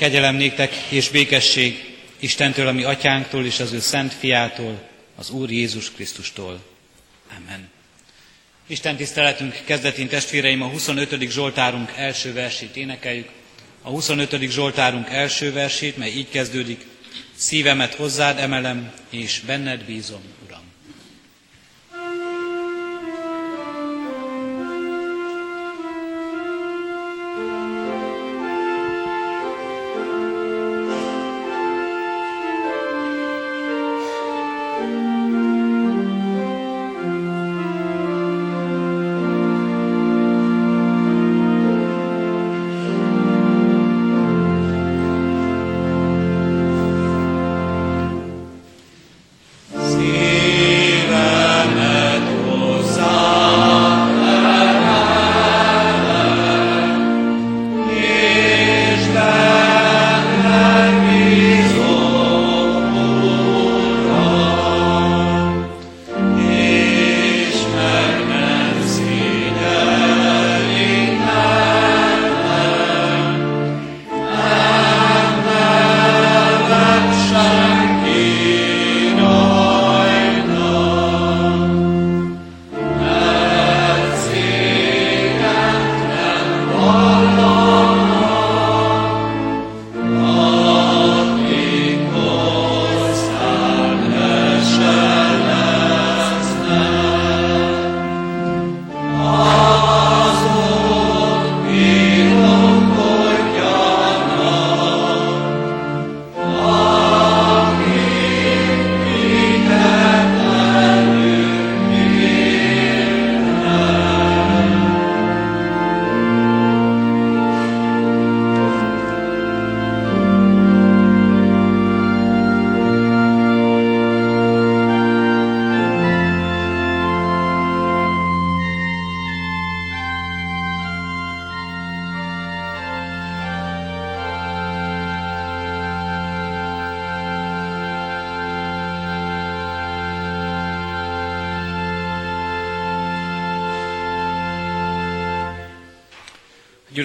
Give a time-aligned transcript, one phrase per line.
[0.00, 5.90] Kegyelem néktek és békesség Istentől, ami atyánktól és az ő szent fiától, az Úr Jézus
[5.90, 6.64] Krisztustól.
[7.36, 7.68] Amen.
[8.66, 11.30] Isten tiszteletünk kezdetén testvéreim a 25.
[11.30, 13.28] Zsoltárunk első versét énekeljük.
[13.82, 14.50] A 25.
[14.50, 16.86] Zsoltárunk első versét, mely így kezdődik.
[17.36, 20.22] Szívemet hozzád emelem, és benned bízom.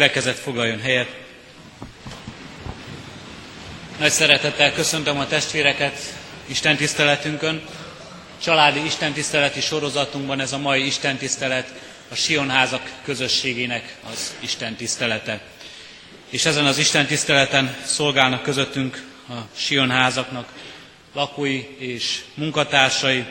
[0.05, 1.07] Gyülekezet foglaljon helyet.
[3.99, 5.99] Nagy szeretettel köszöntöm a testvéreket
[6.45, 7.61] Isten tiszteletünkön.
[8.41, 11.73] Családi Isten tiszteleti sorozatunkban ez a mai Isten tisztelet
[12.09, 15.41] a Sionházak közösségének az Isten tisztelete.
[16.29, 20.47] És ezen az Isten tiszteleten szolgálnak közöttünk a Sionházaknak
[21.13, 23.25] lakói és munkatársai,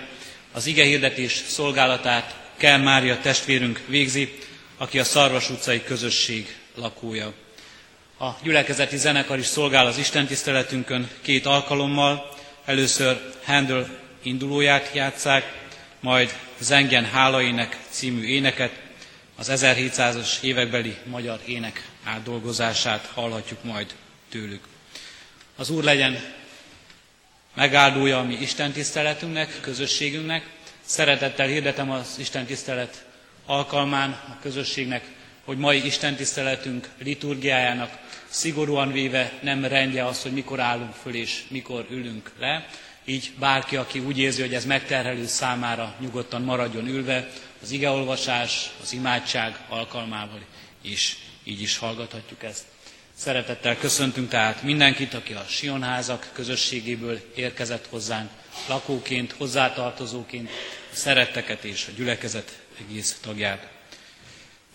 [0.53, 4.39] az ige hirdetés szolgálatát Kell Mária testvérünk végzi,
[4.79, 7.33] aki a Szarvas utcai közösség lakója.
[8.19, 12.29] A gyülekezeti zenekar is szolgál az Isten tiszteletünkön két alkalommal.
[12.65, 15.62] Először Handel indulóját játszák,
[16.01, 18.83] majd Zengen Hálaének című éneket,
[19.37, 23.95] az 1700-as évekbeli magyar ének átdolgozását hallhatjuk majd
[24.31, 24.65] tőlük.
[25.56, 26.23] Az Úr legyen
[27.55, 30.47] megáldója a mi Isten tiszteletünknek, közösségünknek.
[30.85, 33.05] Szeretettel hirdetem az Isten tisztelet
[33.47, 35.05] alkalmán a közösségnek,
[35.44, 41.87] hogy mai istentiszteletünk liturgiájának szigorúan véve nem rendje az, hogy mikor állunk föl és mikor
[41.91, 42.66] ülünk le.
[43.05, 47.28] Így bárki, aki úgy érzi, hogy ez megterhelő számára, nyugodtan maradjon ülve,
[47.62, 50.41] az igeolvasás, az imádság alkalmával
[50.82, 52.65] is így is hallgathatjuk ezt.
[53.16, 58.31] Szeretettel köszöntünk tehát mindenkit, aki a Sionházak közösségéből érkezett hozzánk,
[58.69, 60.50] lakóként, hozzátartozóként,
[60.93, 63.74] szeretteket és a gyülekezet egész tagját.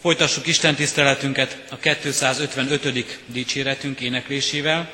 [0.01, 3.19] Folytassuk Isten tiszteletünket a 255.
[3.25, 4.91] dicséretünk éneklésével.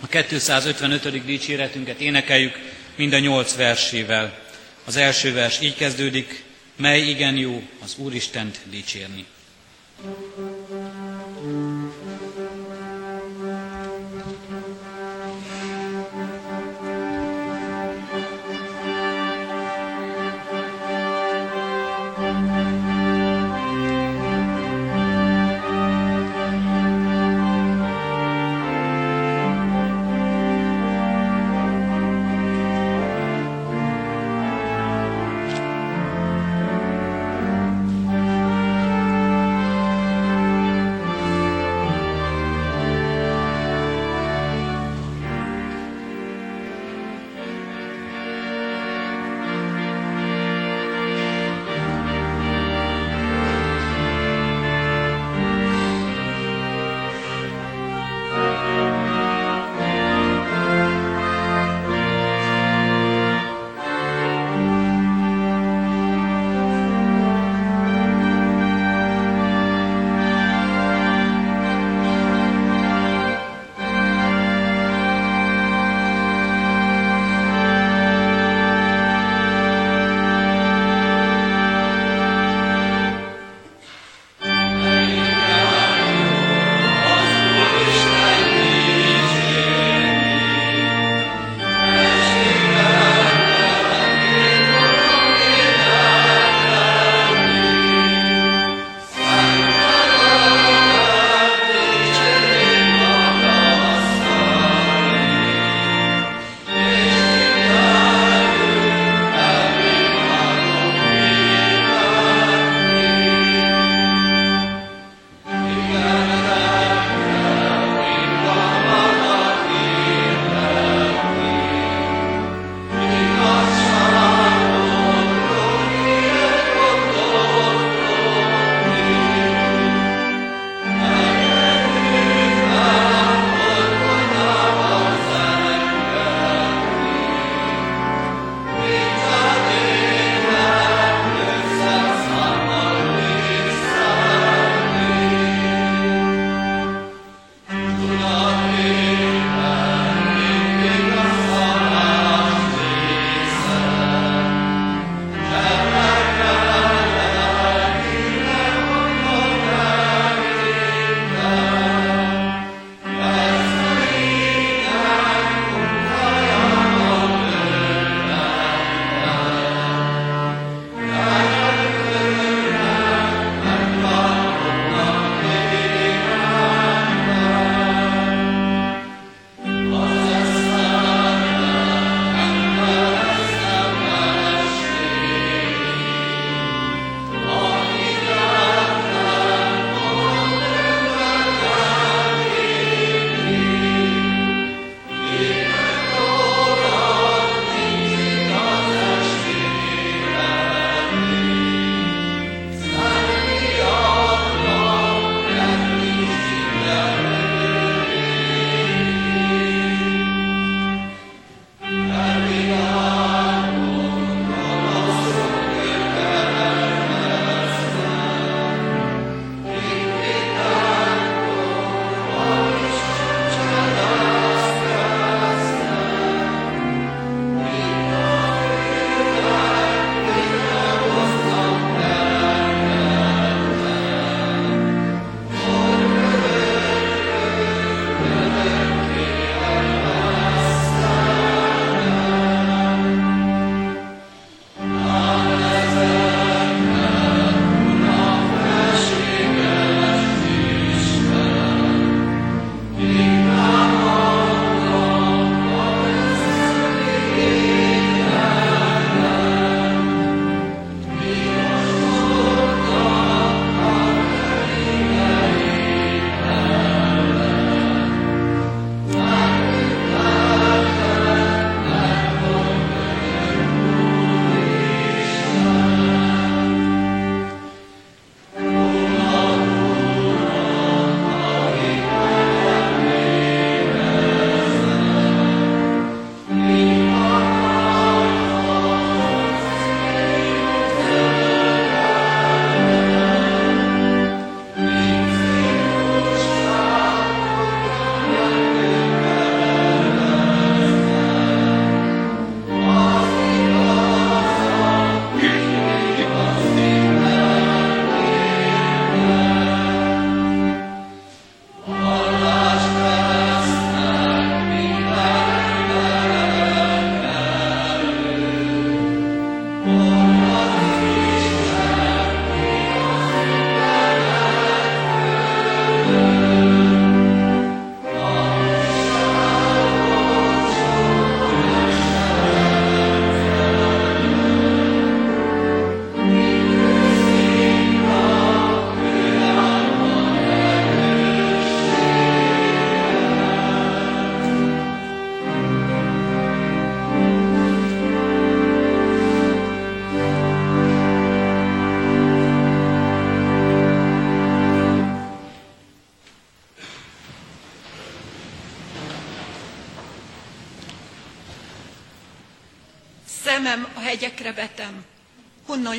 [0.00, 1.24] A 255.
[1.24, 2.58] dicséretünket énekeljük
[2.96, 4.38] mind a nyolc versével.
[4.84, 6.42] Az első vers így kezdődik,
[6.76, 9.24] mely igen jó az Úristent dicsérni.
[10.02, 10.49] thank you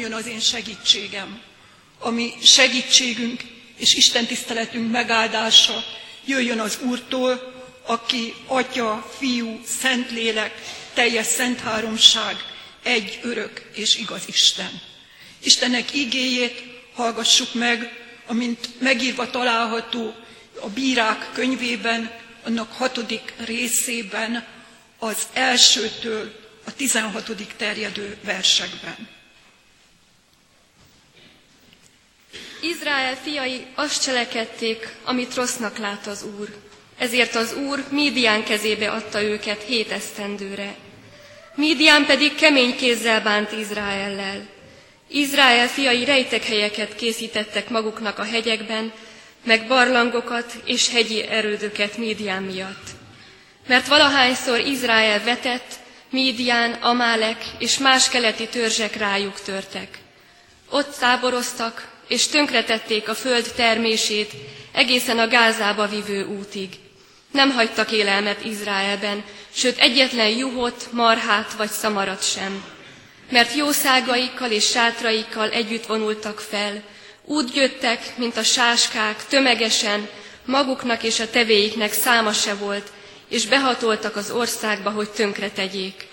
[0.01, 1.41] jön az én segítségem,
[1.99, 3.41] ami segítségünk
[3.77, 5.83] és Isten tiszteletünk megáldása
[6.25, 7.53] jöjjön az Úrtól,
[7.85, 10.53] aki Atya, Fiú, Szentlélek,
[10.93, 12.35] teljes szent háromság,
[12.83, 14.81] egy örök és igaz Isten.
[15.43, 17.93] Istennek igéjét hallgassuk meg,
[18.27, 20.15] amint megírva található
[20.59, 22.11] a bírák könyvében,
[22.43, 24.47] annak hatodik részében,
[24.99, 29.20] az elsőtől a tizenhatodik terjedő versekben.
[32.61, 36.47] Izrael fiai azt cselekedték, amit rossznak lát az Úr.
[36.97, 40.75] Ezért az Úr Mídián kezébe adta őket hét esztendőre.
[41.55, 44.47] Mídián pedig kemény kézzel bánt Izraellel.
[45.07, 48.91] Izrael fiai rejtekhelyeket készítettek maguknak a hegyekben,
[49.43, 52.89] meg barlangokat és hegyi erődöket Mídián miatt.
[53.67, 55.73] Mert valahányszor Izrael vetett,
[56.09, 59.97] Mídián, Amálek és más keleti törzsek rájuk törtek.
[60.69, 64.31] Ott táboroztak, és tönkretették a föld termését
[64.71, 66.69] egészen a Gázába vivő útig.
[67.31, 72.63] Nem hagytak élelmet Izraelben, sőt egyetlen juhot, marhát vagy szamarat sem.
[73.29, 76.83] Mert jószágaikkal és sátraikkal együtt vonultak fel,
[77.25, 80.09] úgy jöttek, mint a sáskák, tömegesen,
[80.45, 82.91] maguknak és a tevéiknek száma se volt,
[83.29, 86.07] és behatoltak az országba, hogy tönkre tegyék.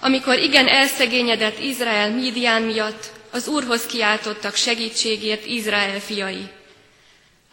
[0.00, 6.48] Amikor igen elszegényedett Izrael Mídián miatt, az Úrhoz kiáltottak segítségért Izrael fiai.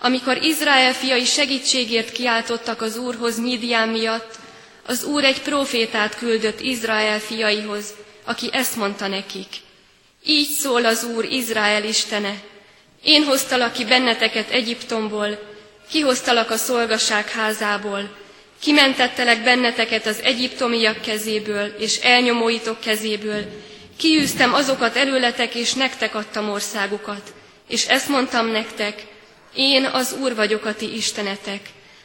[0.01, 4.35] Amikor Izrael fiai segítségért kiáltottak az Úrhoz Midian miatt,
[4.85, 7.85] az Úr egy profétát küldött Izrael fiaihoz,
[8.25, 9.47] aki ezt mondta nekik.
[10.25, 12.33] Így szól az Úr Izrael istene,
[13.03, 15.39] én hoztalak ki benneteket Egyiptomból,
[15.89, 18.15] kihoztalak a szolgaság házából,
[18.59, 23.45] kimentettelek benneteket az egyiptomiak kezéből és elnyomóitok kezéből,
[24.01, 27.33] kiűztem azokat előletek, és nektek adtam országukat.
[27.67, 29.05] És ezt mondtam nektek,
[29.55, 31.59] én az Úr vagyok a ti istenetek.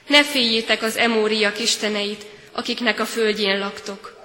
[0.07, 4.17] Ne féljétek az emóriak isteneit, akiknek a földjén laktok.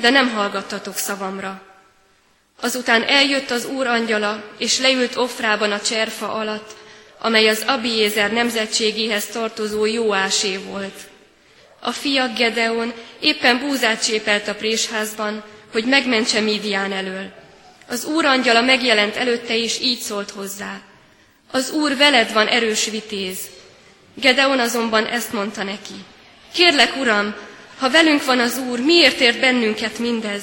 [0.00, 1.62] De nem hallgattatok szavamra.
[2.60, 6.70] Azután eljött az Úr angyala, és leült Ofrában a cserfa alatt,
[7.18, 10.98] amely az Abiézer nemzetségéhez tartozó Jóásé volt.
[11.80, 17.32] A fiak Gedeon éppen búzát csépelt a présházban, hogy megmentse Midian elől.
[17.88, 20.80] Az Úr angyala megjelent előtte, és így szólt hozzá.
[21.50, 23.38] Az Úr veled van erős vitéz.
[24.14, 25.94] Gedeon azonban ezt mondta neki.
[26.52, 27.34] Kérlek, Uram,
[27.78, 30.42] ha velünk van az Úr, miért ért bennünket mindez?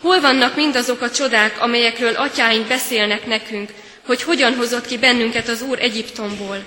[0.00, 3.70] Hol vannak mindazok a csodák, amelyekről atyáink beszélnek nekünk,
[4.06, 6.62] hogy hogyan hozott ki bennünket az Úr Egyiptomból?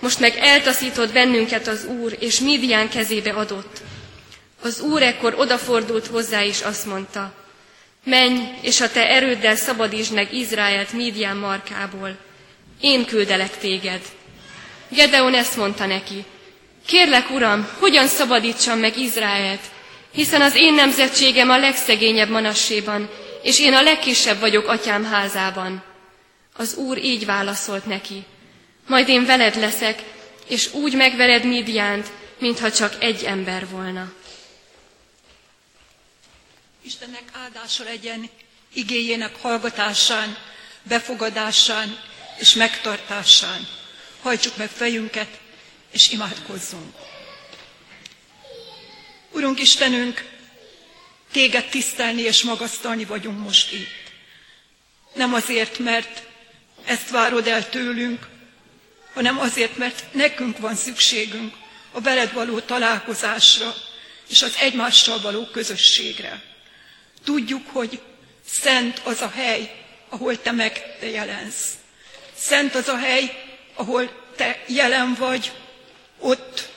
[0.00, 3.80] Most meg eltaszított bennünket az Úr, és Midian kezébe adott.
[4.66, 7.32] Az Úr ekkor odafordult hozzá, és azt mondta,
[8.04, 12.16] menj, és a te erőddel szabadítsd meg Izraelt Mídián markából.
[12.80, 14.00] Én küldelek téged.
[14.88, 16.24] Gedeon ezt mondta neki,
[16.86, 19.60] kérlek, Uram, hogyan szabadítsam meg Izraelt,
[20.12, 23.08] hiszen az én nemzetségem a legszegényebb manasséban,
[23.42, 25.82] és én a legkisebb vagyok atyám házában.
[26.56, 28.24] Az Úr így válaszolt neki,
[28.86, 30.02] majd én veled leszek,
[30.48, 32.06] és úgy megvered Midiánt,
[32.38, 34.12] mintha csak egy ember volna.
[36.86, 38.30] Istennek áldása legyen
[38.72, 40.36] igéjének hallgatásán,
[40.82, 42.00] befogadásán
[42.38, 43.68] és megtartásán.
[44.22, 45.38] Hajtsuk meg fejünket,
[45.90, 46.94] és imádkozzunk.
[49.32, 50.34] Urunk Istenünk,
[51.32, 54.12] Téged tisztelni és magasztalni vagyunk most itt.
[55.14, 56.22] Nem azért, mert
[56.84, 58.26] ezt várod el tőlünk,
[59.14, 61.54] hanem azért, mert nekünk van szükségünk
[61.90, 63.74] a veled való találkozásra
[64.28, 66.42] és az egymással való közösségre.
[67.26, 68.00] Tudjuk, hogy
[68.48, 71.72] szent az a hely, ahol te megjelensz.
[72.36, 75.52] Szent az a hely, ahol te jelen vagy,
[76.18, 76.68] ott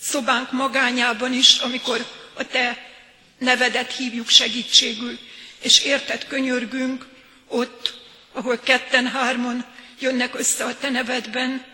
[0.00, 2.90] szobánk magányában is, amikor a te
[3.38, 5.18] nevedet hívjuk segítségül,
[5.60, 7.06] és érted könyörgünk,
[7.48, 7.94] ott,
[8.32, 9.64] ahol ketten-hárman
[9.98, 11.64] jönnek össze a te nevedben,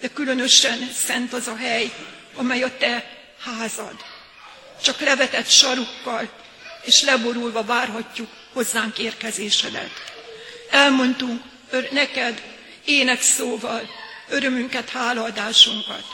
[0.00, 1.92] de különösen szent az a hely,
[2.34, 4.04] amely a te házad.
[4.82, 6.41] Csak levetett sarukkal,
[6.82, 9.90] és leborulva várhatjuk hozzánk érkezésedet.
[10.70, 11.42] Elmondtunk
[11.90, 12.42] neked
[12.84, 13.88] ének szóval
[14.28, 16.04] örömünket, hálaadásunkat,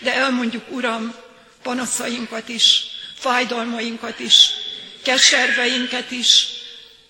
[0.00, 1.14] de elmondjuk, Uram,
[1.62, 2.82] panaszainkat is,
[3.18, 4.50] fájdalmainkat is,
[5.02, 6.46] keserveinket is,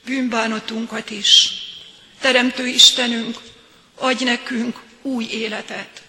[0.04, 1.52] bűnbánatunkat is.
[2.20, 3.38] Teremtő Istenünk,
[3.94, 6.02] adj nekünk új életet.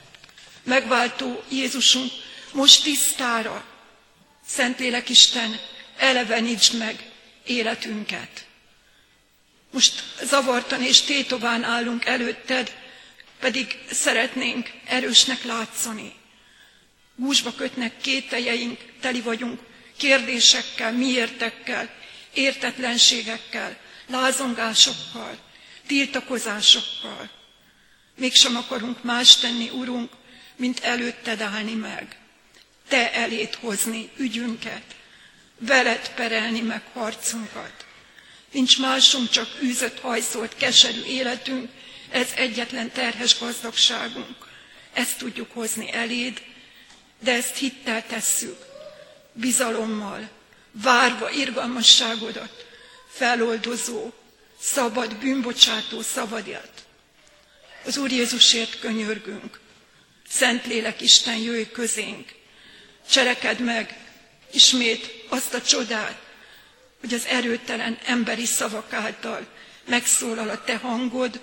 [0.63, 2.11] Megváltó Jézusunk,
[2.51, 3.65] most tisztára,
[4.47, 5.59] Szentlélek Isten,
[5.97, 7.11] elevenítsd meg
[7.45, 8.45] életünket.
[9.71, 12.71] Most zavartan és tétován állunk előtted,
[13.39, 16.13] pedig szeretnénk erősnek látszani.
[17.15, 19.59] Gúzsba kötnek kételjeink, teli vagyunk
[19.97, 21.89] kérdésekkel, miértekkel,
[22.33, 23.77] értetlenségekkel,
[24.07, 25.37] lázongásokkal,
[25.87, 27.29] tiltakozásokkal.
[28.15, 30.11] Mégsem akarunk más tenni, Urunk,
[30.55, 32.17] mint előtted állni meg.
[32.87, 34.95] Te elét hozni ügyünket,
[35.59, 37.85] veled perelni meg harcunkat.
[38.51, 41.69] Nincs másunk, csak űzött, hajszolt, keserű életünk,
[42.09, 44.47] ez egyetlen terhes gazdagságunk.
[44.93, 46.41] Ezt tudjuk hozni eléd,
[47.19, 48.65] de ezt hittel tesszük,
[49.33, 50.29] bizalommal,
[50.71, 52.65] várva irgalmasságodat,
[53.11, 54.11] feloldozó,
[54.59, 56.71] szabad, bűnbocsátó szabadat.
[57.85, 59.59] Az Úr Jézusért könyörgünk.
[60.29, 62.35] Szentlélek Isten, jöjj közénk.
[63.09, 64.06] Cseleked meg
[64.51, 66.21] ismét azt a csodát,
[66.99, 69.47] hogy az erőtelen emberi szavak által
[69.85, 71.39] megszólal a te hangod,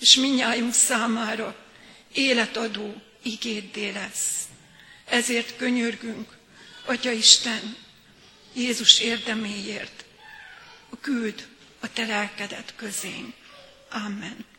[0.00, 1.56] és minnyájunk számára
[2.12, 4.42] életadó igéddé lesz.
[5.04, 6.36] Ezért könyörgünk,
[6.84, 7.76] Atya Isten,
[8.52, 10.04] Jézus érdeméért,
[10.90, 11.46] a küld
[11.80, 13.34] a te lelkedet közénk.
[13.90, 14.55] Amen.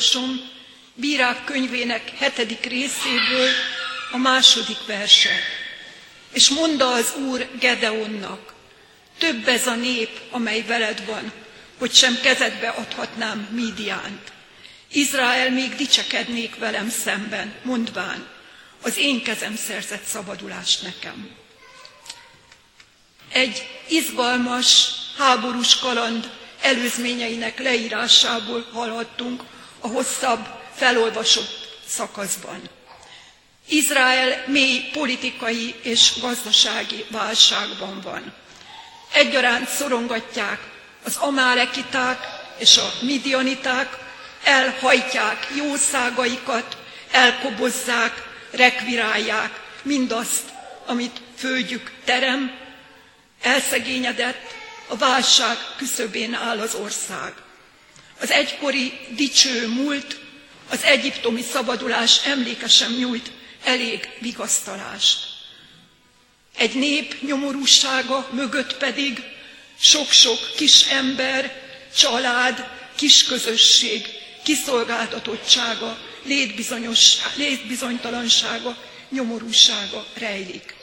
[0.00, 0.48] Olvasom,
[0.94, 3.48] Bírák könyvének hetedik részéből
[4.12, 5.30] a második verse.
[6.32, 8.54] És mondta az Úr Gedeonnak,
[9.18, 11.32] több ez a nép, amely veled van,
[11.78, 14.32] hogy sem kezedbe adhatnám Mídiánt.
[14.92, 18.26] Izrael még dicsekednék velem szemben, mondván,
[18.82, 21.30] az én kezem szerzett szabadulást nekem.
[23.32, 29.42] Egy izgalmas, háborús kaland előzményeinek leírásából hallhattunk
[29.80, 32.62] a hosszabb, felolvasott szakaszban.
[33.68, 38.32] Izrael mély politikai és gazdasági válságban van.
[39.12, 40.60] Egyaránt szorongatják
[41.04, 42.18] az amálekiták
[42.58, 43.98] és a midianiták,
[44.44, 46.76] elhajtják jószágaikat,
[47.10, 50.44] elkobozzák, rekvirálják mindazt,
[50.86, 52.58] amit földjük terem,
[53.42, 54.54] elszegényedett,
[54.88, 57.32] a válság küszöbén áll az ország.
[58.20, 60.18] Az egykori dicső múlt,
[60.70, 62.66] az egyiptomi szabadulás emléke
[62.98, 63.30] nyújt
[63.64, 65.18] elég vigasztalást.
[66.56, 69.22] Egy nép nyomorúsága mögött pedig
[69.80, 71.62] sok-sok kis ember,
[71.96, 74.06] család, kisközösség
[74.42, 75.98] kiszolgáltatottsága
[77.36, 78.76] létbizonytalansága,
[79.08, 80.74] nyomorúsága rejlik.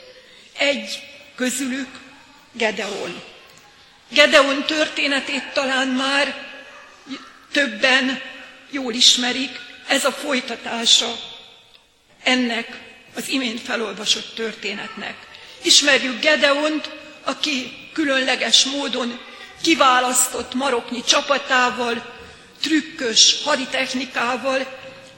[0.58, 1.02] Egy
[1.36, 1.88] közülük
[2.52, 3.22] Gedeon.
[4.08, 6.47] Gedeon történetét talán már
[7.52, 8.20] többen
[8.70, 11.16] jól ismerik, ez a folytatása
[12.22, 12.80] ennek
[13.14, 15.16] az imént felolvasott történetnek.
[15.62, 16.90] Ismerjük Gedeont,
[17.24, 19.20] aki különleges módon
[19.62, 22.16] kiválasztott maroknyi csapatával,
[22.60, 24.66] trükkös haditechnikával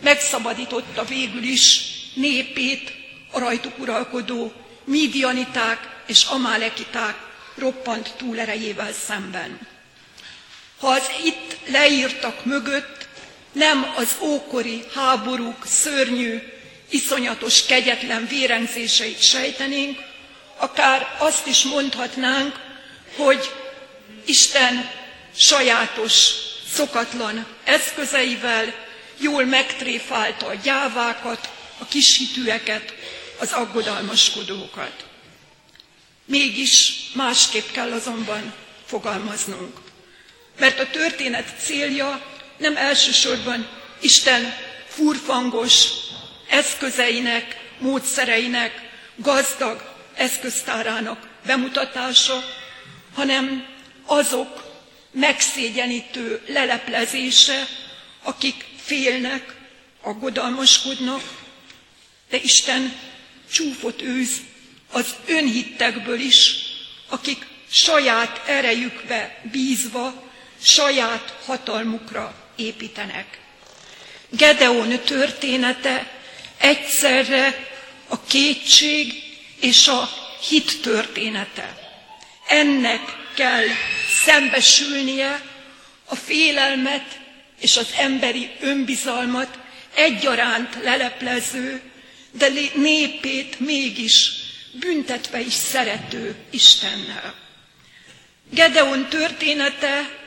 [0.03, 1.83] megszabadította végül is
[2.15, 2.93] népét
[3.31, 4.53] a rajtuk uralkodó
[4.85, 7.15] mídianiták és amálekiták
[7.55, 9.69] roppant túlerejével szemben.
[10.81, 13.09] Ha az itt leírtak mögött
[13.53, 16.39] nem az ókori háborúk szörnyű,
[16.89, 19.99] iszonyatos, kegyetlen vérengzéseit sejtenénk,
[20.57, 22.55] akár azt is mondhatnánk,
[23.17, 23.51] hogy
[24.25, 24.91] Isten
[25.37, 26.33] sajátos,
[26.73, 28.75] szokatlan eszközeivel
[29.19, 32.95] jól megtréfálta a gyávákat, a kishitűeket,
[33.39, 35.05] az aggodalmaskodókat.
[36.25, 38.55] Mégis másképp kell azonban
[38.87, 39.90] fogalmaznunk.
[40.61, 42.23] Mert a történet célja
[42.57, 43.69] nem elsősorban
[44.01, 44.55] Isten
[44.89, 45.85] furfangos
[46.49, 52.45] eszközeinek, módszereinek, gazdag eszköztárának bemutatása,
[53.15, 53.67] hanem
[54.07, 54.73] azok
[55.11, 57.67] megszégyenítő leleplezése,
[58.23, 59.55] akik félnek,
[60.03, 61.23] aggodalmaskodnak,
[62.31, 62.97] de Isten
[63.53, 64.31] csúfot őz
[64.93, 66.55] az önhittekből is,
[67.09, 70.30] akik saját erejükbe bízva,
[70.63, 73.39] saját hatalmukra építenek.
[74.29, 76.11] Gedeon története
[76.59, 77.69] egyszerre
[78.09, 79.13] a kétség
[79.61, 80.09] és a
[80.49, 81.79] hit története.
[82.49, 83.01] Ennek
[83.35, 83.65] kell
[84.25, 85.43] szembesülnie
[86.05, 87.19] a félelmet
[87.61, 89.59] és az emberi önbizalmat
[89.95, 91.81] egyaránt leleplező,
[92.31, 94.31] de népét mégis
[94.73, 97.35] büntetve is szerető Istennel.
[98.51, 100.20] Gedeon története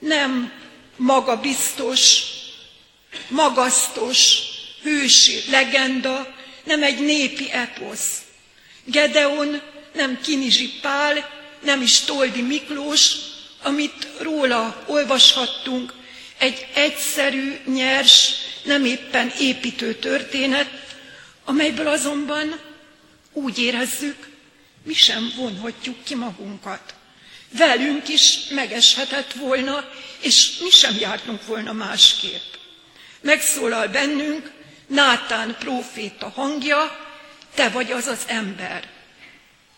[0.00, 0.52] nem
[0.96, 2.22] magabiztos,
[3.28, 4.38] magasztos,
[4.82, 6.34] hősi legenda,
[6.64, 8.18] nem egy népi eposz.
[8.84, 9.60] Gedeon
[9.94, 11.30] nem Kinizsi Pál,
[11.64, 13.14] nem is Toldi Miklós,
[13.62, 15.94] amit róla olvashattunk,
[16.38, 18.32] egy egyszerű, nyers,
[18.64, 20.68] nem éppen építő történet,
[21.44, 22.60] amelyből azonban
[23.32, 24.28] úgy érezzük,
[24.84, 26.94] mi sem vonhatjuk ki magunkat.
[27.50, 32.54] Velünk is megeshetett volna, és mi sem jártunk volna másképp.
[33.20, 34.52] Megszólal bennünk
[34.90, 37.08] Nátán próféta hangja,
[37.54, 38.88] te vagy az az ember.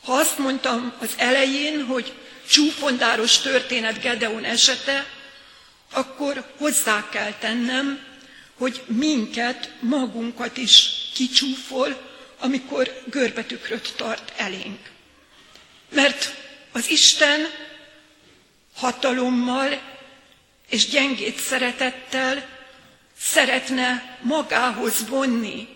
[0.05, 2.13] Ha azt mondtam az elején, hogy
[2.49, 5.07] csúfondáros történet Gedeon esete,
[5.93, 8.05] akkor hozzá kell tennem,
[8.55, 14.91] hogy minket, magunkat is kicsúfol, amikor görbetükröt tart elénk.
[15.89, 16.35] Mert
[16.73, 17.49] az Isten
[18.83, 19.81] hatalommal
[20.69, 22.49] és gyengét szeretettel
[23.21, 25.69] szeretne magához vonni,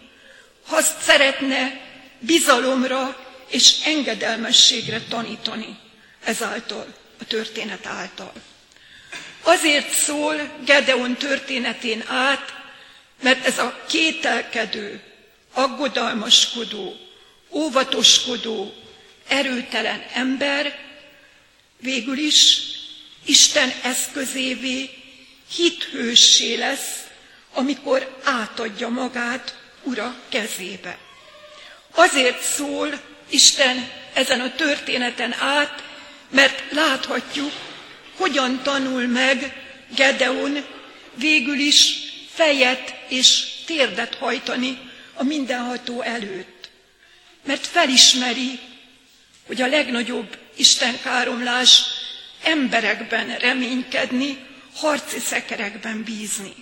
[0.68, 1.80] azt szeretne
[2.18, 5.78] bizalomra és engedelmességre tanítani
[6.24, 8.32] ezáltal, a történet által.
[9.42, 12.54] Azért szól Gedeon történetén át,
[13.22, 15.00] mert ez a kételkedő,
[15.52, 16.96] aggodalmaskodó,
[17.50, 18.74] óvatoskodó,
[19.28, 20.78] erőtelen ember
[21.78, 22.74] végül is
[23.26, 24.90] Isten eszközévé,
[25.54, 27.06] hithőssé lesz,
[27.54, 30.98] amikor átadja magát Ura kezébe.
[31.90, 35.82] Azért szól Isten ezen a történeten át,
[36.30, 37.52] mert láthatjuk,
[38.16, 40.64] hogyan tanul meg Gedeon
[41.14, 41.86] végül is
[42.34, 44.78] fejet és térdet hajtani
[45.14, 46.70] a mindenható előtt.
[47.44, 48.58] Mert felismeri,
[49.46, 51.82] hogy a legnagyobb istenkáromlás
[52.46, 56.54] emberekben reménykedni, harci szekerekben bízni.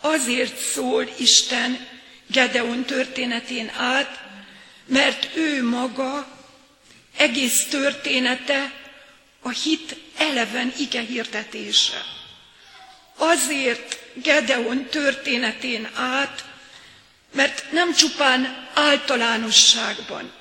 [0.00, 1.88] Azért szól Isten
[2.26, 4.22] Gedeon történetén át,
[4.86, 6.26] mert ő maga
[7.16, 8.72] egész története
[9.40, 12.04] a hit eleven ige hirdetése.
[13.16, 16.44] Azért Gedeon történetén át,
[17.32, 20.32] mert nem csupán általánosságban,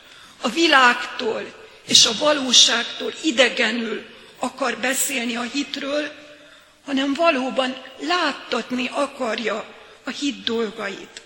[0.41, 1.53] a világtól
[1.87, 4.12] és a valóságtól idegenül
[4.43, 6.11] akar beszélni a hitről,
[6.85, 9.65] hanem valóban láttatni akarja
[10.03, 11.21] a hit dolgait.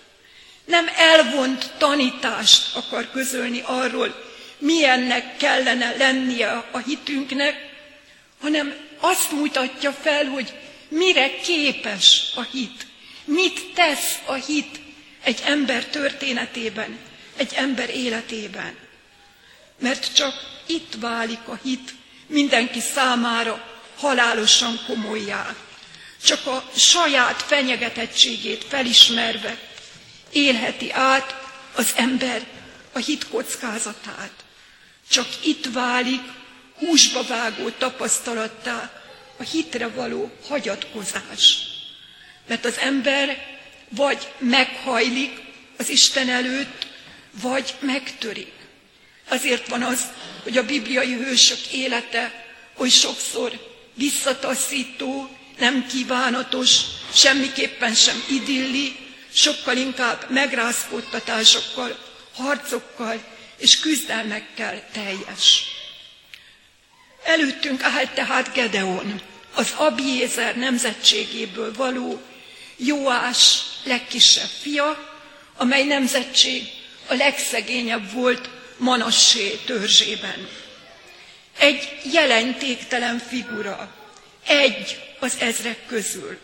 [0.66, 4.26] Nem elvont tanítást akar közölni arról,
[4.58, 7.56] milyennek kellene lennie a hitünknek,
[8.42, 10.54] hanem azt mutatja fel, hogy
[10.90, 12.86] mire képes a hit,
[13.24, 14.80] Mit tesz a hit
[15.24, 16.98] egy ember történetében,
[17.36, 18.78] egy ember életében?
[19.80, 20.34] Mert csak
[20.66, 21.94] itt válik a hit
[22.28, 25.56] mindenki számára halálosan komolyá.
[26.24, 29.60] Csak a saját fenyegetettségét felismerve
[30.32, 31.36] élheti át
[31.76, 32.48] az ember
[32.92, 34.32] a hit kockázatát.
[35.10, 36.22] Csak itt válik
[36.78, 39.02] húsba vágó tapasztalattá
[39.38, 41.58] a hitre való hagyatkozás.
[42.48, 43.58] Mert az ember
[43.90, 45.40] vagy meghajlik
[45.78, 46.88] az Isten előtt,
[47.42, 48.54] vagy megtörik.
[49.28, 50.02] Azért van az,
[50.44, 52.46] hogy a bibliai hősök élete
[52.78, 56.80] oly sokszor visszataszító, nem kívánatos,
[57.14, 58.96] semmiképpen sem idilli,
[59.34, 62.00] sokkal inkább megrázkódtatásokkal,
[62.36, 63.24] harcokkal
[63.58, 65.64] és küzdelmekkel teljes.
[67.24, 69.22] Előttünk állt tehát Gedeon,
[69.54, 72.22] az Abiézer nemzetségéből való
[72.76, 75.16] Jóás legkisebb fia,
[75.58, 76.64] amely nemzetség
[77.08, 80.48] a legszegényebb volt Manassé törzsében.
[81.58, 83.96] Egy jelentéktelen figura,
[84.46, 86.38] egy az ezrek közül.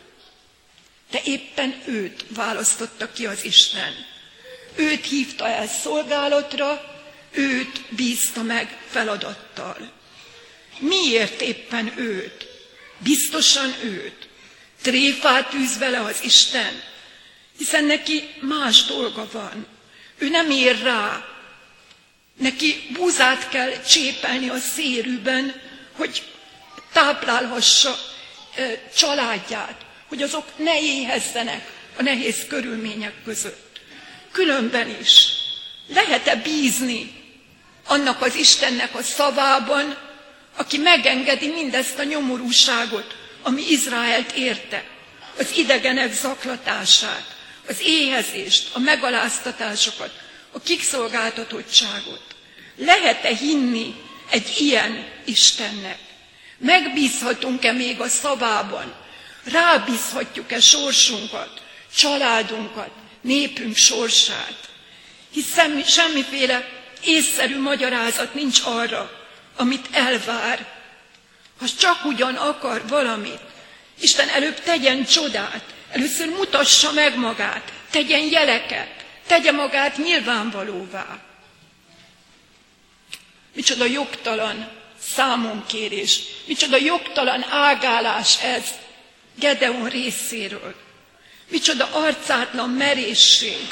[1.11, 3.93] De éppen őt választotta ki az Isten.
[4.75, 9.91] Őt hívta el szolgálatra, őt bízta meg feladattal.
[10.79, 12.47] Miért éppen őt?
[12.97, 14.27] Biztosan őt.
[14.81, 16.81] Tréfát űz vele az Isten,
[17.57, 19.67] hiszen neki más dolga van.
[20.17, 21.32] Ő nem ér rá.
[22.37, 25.61] Neki búzát kell csépelni a szérűben,
[25.95, 26.23] hogy
[26.93, 27.95] táplálhassa
[28.95, 33.81] családját, hogy azok ne éhezzenek a nehéz körülmények között.
[34.31, 35.27] Különben is
[35.87, 37.23] lehet-e bízni
[37.87, 39.97] annak az Istennek a szavában,
[40.55, 44.83] aki megengedi mindezt a nyomorúságot, ami Izraelt érte,
[45.37, 47.35] az idegenek zaklatását,
[47.67, 50.22] az éhezést, a megaláztatásokat,
[50.53, 52.21] a kikszolgáltatottságot.
[52.75, 53.95] Lehet-e hinni
[54.29, 55.99] egy ilyen Istennek?
[56.57, 58.93] Megbízhatunk-e még a szavában?
[59.43, 61.61] Rábízhatjuk-e sorsunkat,
[61.95, 64.69] családunkat, népünk sorsát?
[65.31, 66.69] Hiszen semmiféle
[67.03, 69.11] észszerű magyarázat nincs arra,
[69.55, 70.65] amit elvár.
[71.59, 73.41] Ha csak ugyan akar valamit,
[73.99, 81.19] Isten előbb tegyen csodát, először mutassa meg magát, tegyen jeleket, tegye magát nyilvánvalóvá.
[83.53, 84.69] Micsoda jogtalan
[85.01, 88.63] számonkérés, micsoda jogtalan ágálás ez
[89.35, 90.75] Gedeon részéről.
[91.49, 93.67] Micsoda arcátlan merészség,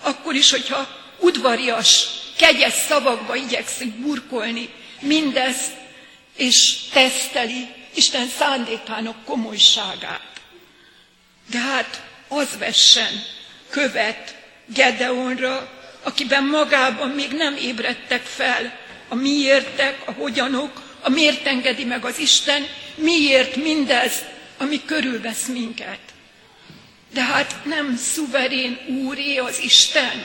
[0.00, 4.68] akkor is, hogyha udvarias, kegyes szavakba igyekszik burkolni
[5.00, 5.72] mindezt,
[6.36, 10.40] és teszteli Isten szándékának komolyságát.
[11.50, 13.22] De hát az vessen
[13.68, 15.68] követ Gedeonra,
[16.02, 22.18] akiben magában még nem ébredtek fel a miértek, a hogyanok, a miért engedi meg az
[22.18, 24.12] Isten, miért mindez,
[24.58, 25.98] ami körülvesz minket.
[27.12, 30.24] De hát nem szuverén úré az Isten,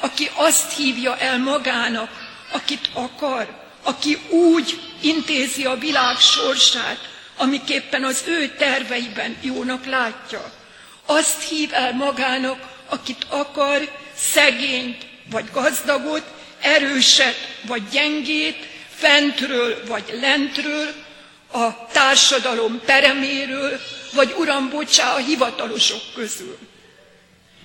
[0.00, 2.10] aki azt hívja el magának,
[2.52, 10.52] akit akar, aki úgy intézi a világ sorsát, amiképpen az ő terveiben jónak látja.
[11.06, 16.22] Azt hív el magának, akit akar, szegényt vagy gazdagot,
[16.60, 20.94] erőset vagy gyengét, fentről vagy lentről,
[21.52, 23.80] a társadalom pereméről,
[24.12, 26.58] vagy uram, bocsá, a hivatalosok közül.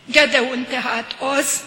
[0.05, 1.59] Gedeon tehát az,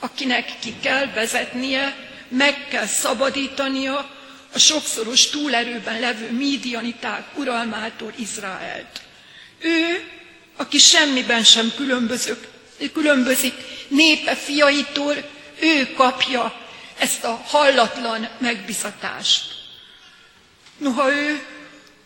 [0.00, 1.96] akinek ki kell vezetnie
[2.28, 4.10] meg kell szabadítania
[4.52, 9.00] a sokszoros túlerőben levő mídianiták uralmától Izraelt.
[9.58, 10.04] Ő,
[10.56, 12.48] aki semmiben sem különbözök,
[12.90, 13.54] különbözik
[13.88, 15.14] népe fiaitól,
[15.60, 16.60] ő kapja
[16.98, 19.44] ezt a hallatlan megbizatást.
[20.76, 21.46] Noha ő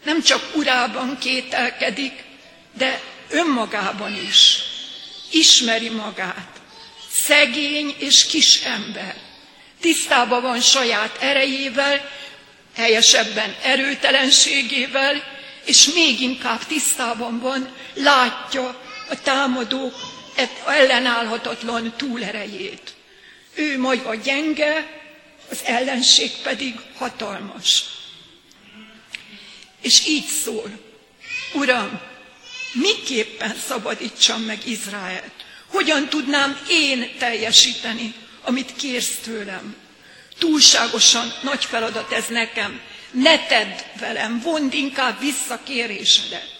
[0.04, 2.24] nem csak urában kételkedik,
[2.72, 4.58] de önmagában is
[5.30, 6.60] ismeri magát.
[7.10, 9.16] Szegény és kis ember
[9.80, 12.10] tisztában van saját erejével,
[12.76, 15.22] helyesebben erőtelenségével,
[15.64, 19.94] és még inkább tisztában van, látja a támadók
[20.66, 22.94] ellenállhatatlan túlerejét.
[23.54, 24.86] Ő maga gyenge,
[25.50, 27.84] az ellenség pedig hatalmas.
[29.82, 30.70] És így szól,
[31.52, 32.00] Uram,
[32.72, 35.32] miképpen szabadítsam meg Izraelt?
[35.66, 38.14] Hogyan tudnám én teljesíteni
[38.46, 39.76] amit kérsz tőlem.
[40.38, 42.80] Túlságosan nagy feladat ez nekem.
[43.10, 46.54] Ne tedd velem, vond inkább vissza kérésedet.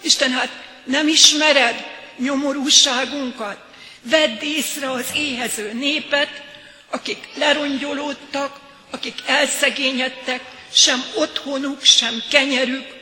[0.00, 0.50] Isten, hát
[0.84, 1.84] nem ismered,
[2.18, 3.58] nyomorúságunkat,
[4.02, 6.42] vedd észre az éhező népet,
[6.90, 10.40] akik lerongyolódtak, akik elszegényedtek,
[10.72, 12.94] sem otthonuk, sem kenyerük,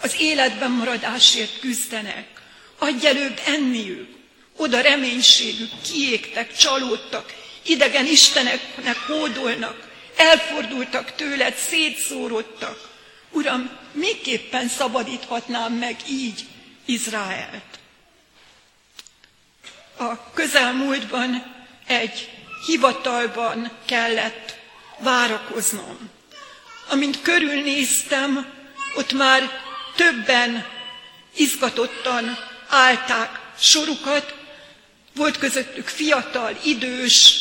[0.00, 2.26] az életben maradásért küzdenek.
[2.78, 4.08] Adj előbb enniük,
[4.56, 12.92] oda reménységük, kiégtek, csalódtak, idegen isteneknek hódolnak, elfordultak tőled, szétszórodtak.
[13.30, 16.44] Uram, miképpen szabadíthatnám meg így
[16.84, 17.73] Izraelt?
[19.96, 21.54] A közelmúltban
[21.86, 22.30] egy
[22.66, 24.56] hivatalban kellett
[24.98, 26.10] várakoznom.
[26.88, 28.52] Amint körülnéztem,
[28.96, 29.50] ott már
[29.96, 30.66] többen
[31.36, 34.34] izgatottan állták sorukat,
[35.14, 37.34] volt közöttük fiatal, idős,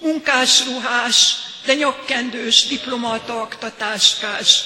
[0.00, 4.62] munkásruhás, de nyakkendős, diplomata, aktatáskás,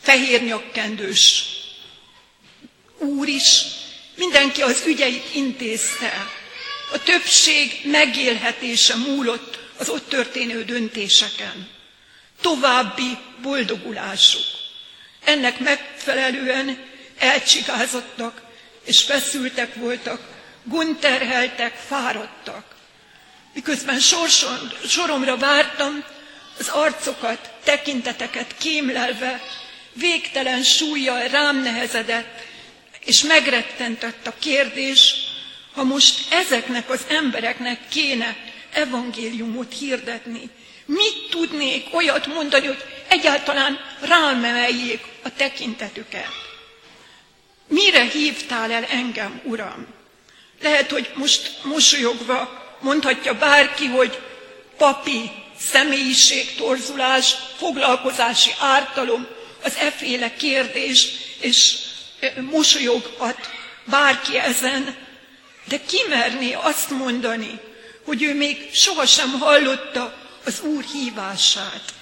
[0.00, 1.44] fehér nyakkendős
[2.98, 3.62] úr is,
[4.16, 6.30] mindenki az ügyeit intézte.
[6.92, 11.68] A többség megélhetése múlott az ott történő döntéseken.
[12.40, 14.44] További boldogulásuk.
[15.24, 16.84] Ennek megfelelően
[17.18, 18.42] elcsigázottak
[18.84, 20.20] és feszültek voltak,
[20.64, 22.64] gunterheltek, fáradtak.
[23.54, 26.04] Miközben sorson, soromra vártam,
[26.58, 29.42] az arcokat, tekinteteket kémlelve,
[29.92, 32.40] végtelen súlyjal rám nehezedett,
[33.04, 35.14] és megrettentett a kérdés,
[35.76, 38.36] ha most ezeknek az embereknek kéne
[38.72, 40.50] evangéliumot hirdetni,
[40.84, 46.30] mit tudnék olyat mondani, hogy egyáltalán rám emeljék a tekintetüket?
[47.68, 49.86] Mire hívtál el engem, Uram?
[50.62, 54.20] Lehet, hogy most mosolyogva mondhatja bárki, hogy
[54.76, 59.26] papi, személyiségtorzulás, foglalkozási ártalom,
[59.62, 61.08] az eféle kérdés,
[61.40, 61.78] és
[62.50, 63.50] mosolyoghat
[63.84, 65.05] bárki ezen,
[65.68, 67.60] de kimerné azt mondani,
[68.04, 71.94] hogy ő még sohasem hallotta az Úr hívását.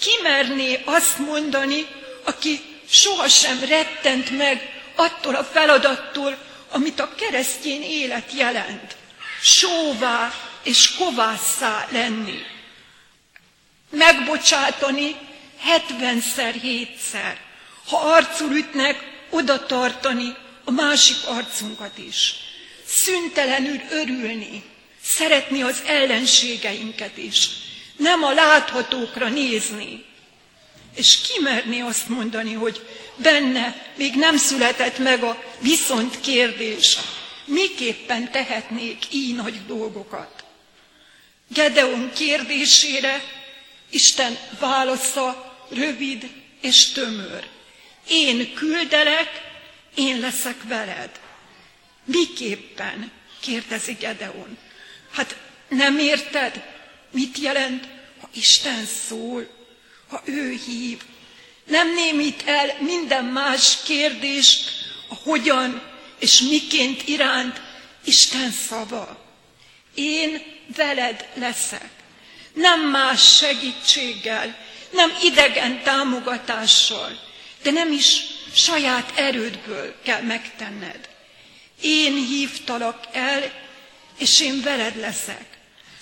[0.00, 1.86] Kimerné azt mondani,
[2.24, 6.38] aki sohasem rettent meg attól a feladattól,
[6.70, 8.96] amit a keresztény élet jelent.
[9.42, 12.38] Sóvá és kovásszá lenni.
[13.90, 15.16] Megbocsátani
[15.58, 17.40] hetvenszer, hétszer.
[17.86, 22.34] Ha arcul ütnek, oda tartani a másik arcunkat is.
[22.94, 24.62] Szüntelenül örülni,
[25.02, 27.48] szeretni az ellenségeinket is.
[27.96, 30.04] Nem a láthatókra nézni,
[30.94, 36.98] és kimerni azt mondani, hogy benne még nem született meg a viszont kérdés,
[37.44, 40.44] miképpen tehetnék így nagy dolgokat.
[41.48, 43.22] Gedeon kérdésére
[43.90, 47.48] Isten válasza rövid és tömör.
[48.08, 49.30] Én küldelek,
[49.94, 51.21] én leszek veled.
[52.04, 53.12] Miképpen?
[53.40, 54.58] kérdezi Gedeon.
[55.12, 55.36] Hát
[55.68, 56.62] nem érted,
[57.10, 57.88] mit jelent,
[58.20, 59.48] ha Isten szól,
[60.08, 61.02] ha ő hív.
[61.64, 64.70] Nem némít el minden más kérdést,
[65.08, 65.82] a hogyan
[66.18, 67.60] és miként iránt
[68.04, 69.24] Isten szava.
[69.94, 70.42] Én
[70.76, 71.90] veled leszek.
[72.54, 74.56] Nem más segítséggel,
[74.90, 77.20] nem idegen támogatással,
[77.62, 78.16] de nem is
[78.54, 81.08] saját erődből kell megtenned.
[81.82, 83.52] Én hívtalak el,
[84.18, 85.44] és én veled leszek.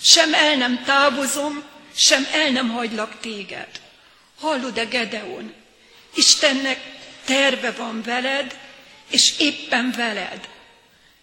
[0.01, 1.63] Sem el nem távozom,
[1.95, 3.67] sem el nem hagylak téged.
[4.39, 5.53] Hallod-e, Gedeon?
[6.15, 6.79] Istennek
[7.25, 8.57] terve van veled,
[9.09, 10.49] és éppen veled.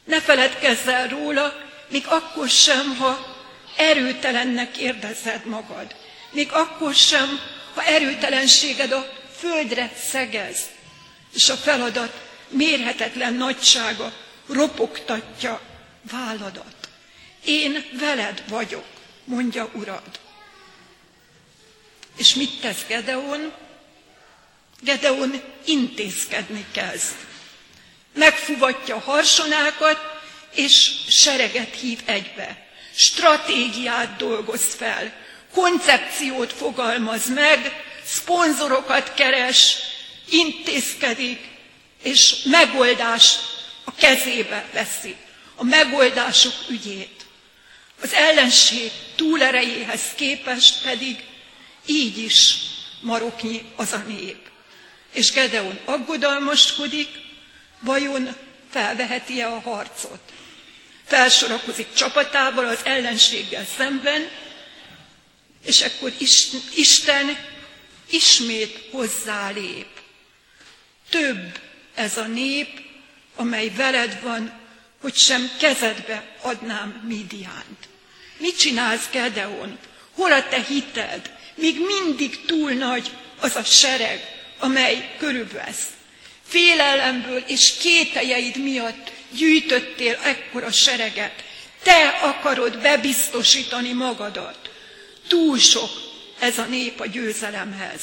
[0.04, 3.36] Ne feledkezz el róla, még akkor sem, ha
[3.76, 5.96] erőtelennek érzed magad.
[6.30, 7.40] Még akkor sem,
[7.74, 10.58] ha erőtelenséged a földre szegez,
[11.34, 14.12] és a feladat mérhetetlen nagysága
[14.48, 15.60] ropogtatja
[16.10, 16.88] válladat.
[17.44, 18.86] Én veled vagyok,
[19.24, 20.20] mondja Urad.
[22.16, 23.52] És mit tesz Gedeon?
[24.80, 27.14] Gedeon intézkedni kezd.
[28.14, 29.98] Megfuvatja harsonákat,
[30.54, 32.66] és sereget hív egybe.
[32.94, 35.12] Stratégiát dolgoz fel,
[35.52, 39.76] koncepciót fogalmaz meg, szponzorokat keres,
[40.28, 41.48] intézkedik,
[42.02, 43.57] és megoldást
[43.98, 45.16] kezébe veszi,
[45.54, 47.26] a megoldások ügyét.
[48.02, 51.24] Az ellenség túlerejéhez képest pedig
[51.86, 52.54] így is
[53.00, 54.50] maroknyi az a nép.
[55.12, 57.08] És Gedeon aggodalmaskodik,
[57.80, 58.36] vajon
[58.70, 60.20] felveheti-e a harcot.
[61.04, 64.28] Felsorakozik csapatával az ellenséggel szemben,
[65.64, 66.12] és akkor
[66.74, 67.38] Isten
[68.10, 69.86] ismét hozzálép.
[71.10, 71.58] Több
[71.94, 72.87] ez a nép,
[73.38, 74.52] amely veled van,
[75.00, 77.88] hogy sem kezedbe adnám Midiánt.
[78.38, 79.78] Mit csinálsz, Gedeon?
[80.14, 81.30] Hol a te hited?
[81.54, 83.10] Még mindig túl nagy
[83.40, 84.20] az a sereg,
[84.58, 85.86] amely körülvesz.
[86.46, 91.44] Félelemből és kételjeid miatt gyűjtöttél ekkora sereget.
[91.82, 94.70] Te akarod bebiztosítani magadat.
[95.28, 95.90] Túl sok
[96.38, 98.02] ez a nép a győzelemhez.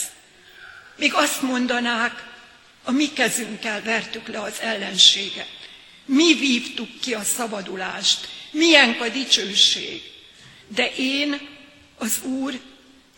[0.97, 2.23] Még azt mondanák,
[2.85, 5.47] a mi kezünkkel vertük le az ellenséget.
[6.05, 8.27] Mi vívtuk ki a szabadulást.
[8.51, 10.01] Milyen a dicsőség.
[10.67, 11.47] De én,
[11.97, 12.59] az Úr,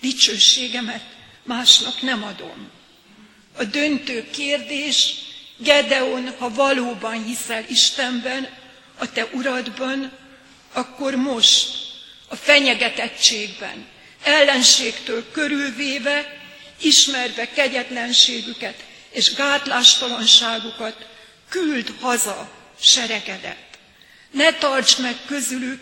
[0.02, 1.04] dicsőségemet
[1.44, 2.70] másnak nem adom.
[3.58, 5.14] A döntő kérdés,
[5.58, 8.48] Gedeon, ha valóban hiszel Istenben,
[8.98, 10.12] a te uradban,
[10.74, 11.70] akkor most,
[12.28, 13.86] a fenyegetettségben,
[14.24, 16.42] ellenségtől körülvéve,
[16.82, 18.87] ismerve kegyetlenségüket
[19.18, 21.08] és gátlástalanságukat,
[21.50, 22.50] küld haza
[22.80, 23.66] seregedet.
[24.32, 25.82] Ne tartsd meg közülük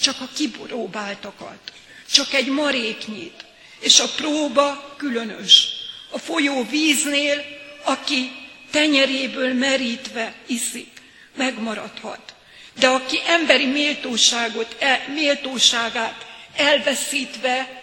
[0.00, 1.72] csak a kipróbáltakat,
[2.12, 3.44] csak egy maréknyit,
[3.80, 5.68] és a próba különös.
[6.10, 7.44] A folyó víznél,
[7.84, 8.32] aki
[8.70, 10.90] tenyeréből merítve iszik,
[11.36, 12.34] megmaradhat.
[12.78, 16.26] De aki emberi méltóságot, el, méltóságát
[16.56, 17.82] elveszítve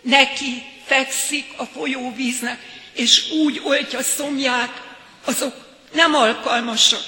[0.00, 2.58] neki fekszik a folyóvíznek,
[2.92, 4.82] és úgy oltja szomját,
[5.24, 5.54] azok
[5.92, 7.02] nem alkalmasak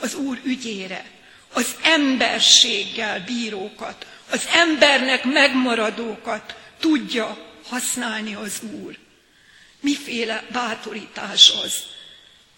[0.00, 1.04] az Úr ügyére.
[1.52, 8.98] Az emberséggel bírókat, az embernek megmaradókat tudja használni az Úr.
[9.80, 11.74] Miféle bátorítás az?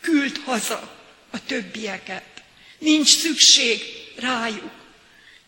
[0.00, 0.96] Küld haza
[1.30, 2.24] a többieket.
[2.78, 3.80] Nincs szükség
[4.16, 4.72] rájuk.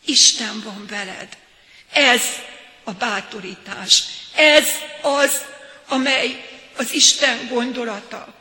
[0.04, 1.28] Isten van veled.
[1.92, 2.22] Ez
[2.84, 4.04] a bátorítás.
[4.34, 4.68] Ez
[5.02, 5.44] az,
[5.88, 6.44] amely
[6.76, 8.34] az Isten gondolata.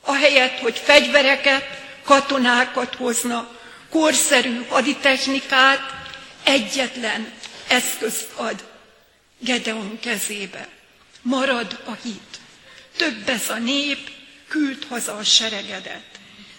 [0.00, 1.64] Ahelyett, hogy fegyvereket,
[2.02, 3.58] katonákat hozna,
[3.90, 5.80] korszerű haditechnikát,
[6.42, 7.32] egyetlen
[7.68, 8.64] eszközt ad
[9.38, 10.68] Gedeon kezébe.
[11.22, 12.38] Marad a hit.
[12.96, 14.10] Több ez a nép,
[14.48, 16.02] küld haza a seregedet.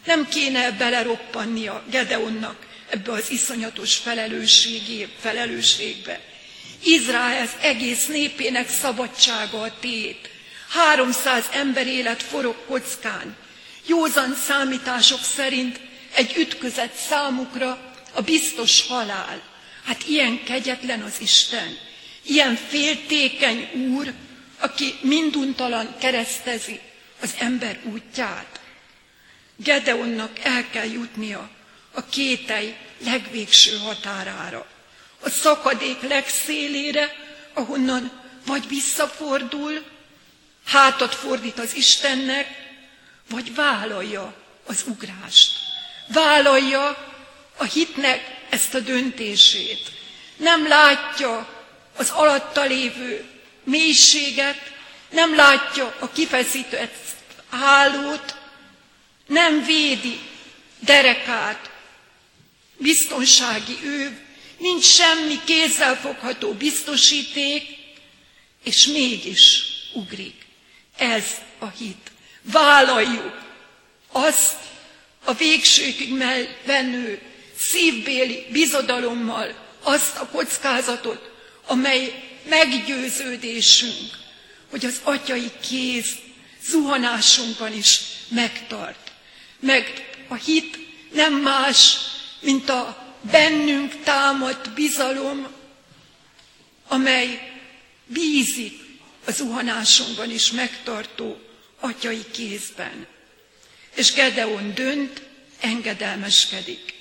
[0.06, 4.02] Nem kéne beleroppannia Gedeonnak ebbe az iszonyatos
[5.20, 6.20] felelősségbe.
[6.86, 10.30] Izrael egész népének szabadsága a tét.
[10.70, 13.36] 300 ember élet forog kockán.
[13.86, 15.80] Józan számítások szerint
[16.16, 19.42] egy ütközet számukra a biztos halál.
[19.84, 21.78] Hát ilyen kegyetlen az Isten,
[22.22, 24.14] ilyen féltékeny úr,
[24.60, 26.80] aki minduntalan keresztezi
[27.22, 28.60] az ember útját.
[29.56, 31.50] Gedeonnak el kell jutnia
[31.92, 34.68] a kétely legvégső határára,
[35.26, 37.16] a szakadék legszélére,
[37.54, 38.12] ahonnan
[38.46, 39.84] vagy visszafordul,
[40.66, 42.48] hátat fordít az Istennek,
[43.30, 44.34] vagy vállalja
[44.66, 45.52] az ugrást.
[46.08, 47.14] Vállalja
[47.58, 49.92] a hitnek ezt a döntését.
[50.38, 51.50] Nem látja
[51.96, 53.26] az alatta lévő
[53.64, 54.74] mélységet,
[55.10, 56.96] nem látja a kifeszített
[57.50, 58.36] hálót,
[59.28, 60.20] nem védi
[60.80, 61.70] derekát,
[62.78, 64.25] biztonsági őv,
[64.66, 67.64] nincs semmi kézzelfogható biztosíték,
[68.64, 69.64] és mégis
[69.94, 70.46] ugrik.
[70.98, 71.24] Ez
[71.60, 72.12] a hit.
[72.42, 73.42] Vállaljuk
[74.12, 74.56] azt
[75.24, 76.14] a végsőkig
[76.66, 77.22] menő
[77.58, 81.32] szívbéli bizodalommal, azt a kockázatot,
[81.66, 84.18] amely meggyőződésünk,
[84.70, 86.06] hogy az atyai kéz
[86.70, 89.12] zuhanásunkban is megtart.
[89.60, 90.78] Meg a hit
[91.12, 91.98] nem más,
[92.40, 95.48] mint a bennünk támadt bizalom,
[96.88, 97.52] amely
[98.06, 98.84] bízik
[99.26, 101.40] a zuhanásunkban is megtartó
[101.80, 103.08] atyai kézben.
[103.96, 105.22] És Gedeon dönt,
[105.60, 106.94] engedelmeskedik,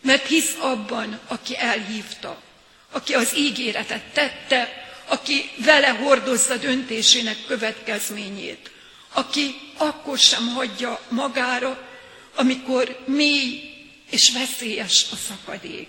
[0.00, 2.42] mert hisz abban, aki elhívta,
[2.90, 8.70] aki az ígéretet tette, aki vele hordozza döntésének következményét,
[9.12, 11.88] aki akkor sem hagyja magára,
[12.34, 13.75] amikor mély
[14.10, 15.88] és veszélyes a szakadék.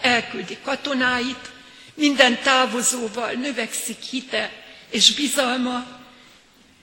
[0.00, 1.50] Elküldi katonáit,
[1.94, 4.52] minden távozóval növekszik hite
[4.90, 6.00] és bizalma,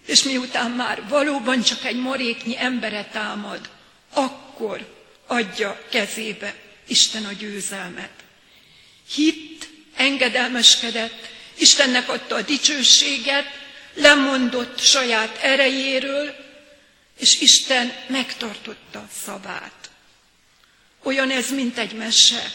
[0.05, 3.69] és miután már valóban csak egy maréknyi embere támad,
[4.13, 4.95] akkor
[5.27, 6.55] adja kezébe
[6.87, 8.11] Isten a győzelmet.
[9.13, 13.45] Hitt, engedelmeskedett, Istennek adta a dicsőséget,
[13.93, 16.35] lemondott saját erejéről,
[17.19, 19.78] és Isten megtartotta szavát.
[21.03, 22.51] Olyan ez, mint egy mese.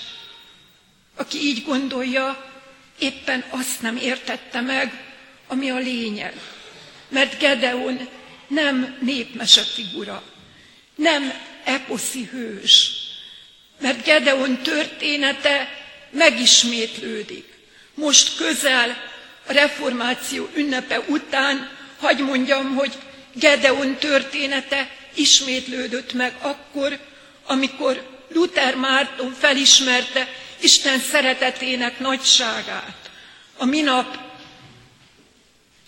[1.16, 2.52] Aki így gondolja,
[2.98, 5.04] éppen azt nem értette meg,
[5.46, 6.34] ami a lényeg.
[7.08, 8.08] Mert Gedeon
[8.48, 10.22] nem népmese figura,
[10.94, 11.32] nem
[11.64, 12.90] eposzi hős,
[13.80, 15.68] mert Gedeon története
[16.10, 17.52] megismétlődik.
[17.94, 18.96] Most közel
[19.46, 22.92] a reformáció ünnepe után, hagy mondjam, hogy
[23.32, 26.98] Gedeon története ismétlődött meg akkor,
[27.46, 30.28] amikor Luther Márton felismerte
[30.60, 33.10] Isten szeretetének nagyságát.
[33.56, 34.18] A minap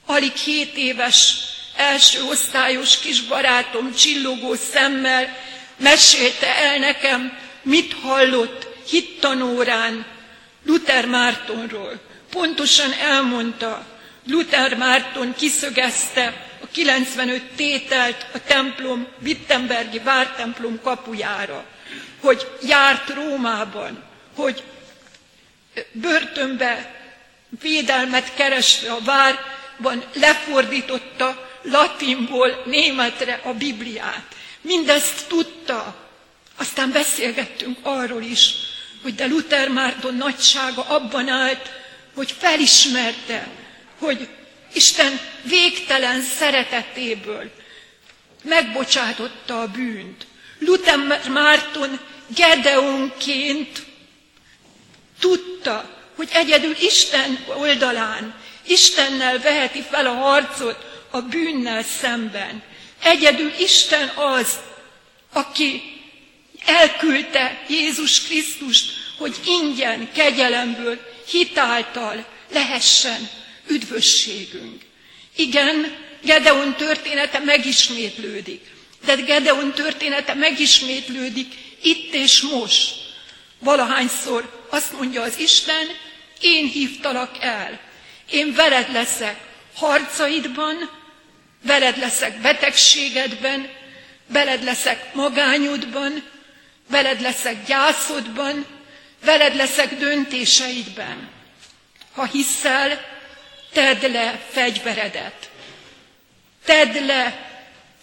[0.07, 1.35] alig hét éves
[1.77, 5.37] első osztályos kis barátom csillogó szemmel
[5.77, 10.07] mesélte el nekem, mit hallott hittanórán
[10.65, 12.01] Luther Mártonról.
[12.31, 13.87] Pontosan elmondta,
[14.27, 21.65] Luther Márton kiszögezte a 95 tételt a templom, Wittenbergi vártemplom kapujára,
[22.27, 24.03] hogy járt Rómában,
[24.35, 24.63] hogy
[25.93, 26.95] börtönbe
[27.61, 34.25] védelmet keresve a várban lefordította latinból németre a Bibliát.
[34.61, 35.97] Mindezt tudta.
[36.57, 38.55] Aztán beszélgettünk arról is,
[39.03, 41.71] hogy de Luther Márton nagysága abban állt,
[42.15, 43.49] hogy felismerte,
[43.99, 44.29] hogy
[44.73, 47.51] Isten végtelen szeretetéből
[48.43, 50.27] megbocsátotta a bűnt.
[50.59, 50.99] Luther
[51.29, 52.01] Márton
[52.35, 53.83] Gedeonként
[55.21, 58.35] tudta, hogy egyedül Isten oldalán,
[58.67, 62.63] Istennel veheti fel a harcot a bűnnel szemben.
[63.03, 64.59] Egyedül Isten az,
[65.33, 65.83] aki
[66.65, 70.99] elküldte Jézus Krisztust, hogy ingyen, kegyelemből,
[71.31, 73.29] hitáltal lehessen
[73.69, 74.83] üdvösségünk.
[75.37, 78.61] Igen, Gedeon története megismétlődik,
[79.05, 82.95] de Gedeon története megismétlődik itt és most.
[83.59, 85.87] Valahányszor azt mondja az Isten,
[86.41, 87.81] én hívtalak el,
[88.31, 89.37] én veled leszek
[89.75, 90.91] harcaidban,
[91.63, 93.71] veled leszek betegségedben,
[94.27, 96.25] veled leszek magányodban,
[96.89, 98.67] veled leszek gyászodban,
[99.25, 101.29] veled leszek döntéseidben.
[102.13, 103.01] Ha hiszel,
[103.73, 105.51] tedd le fegyveredet.
[106.65, 107.51] Tedd le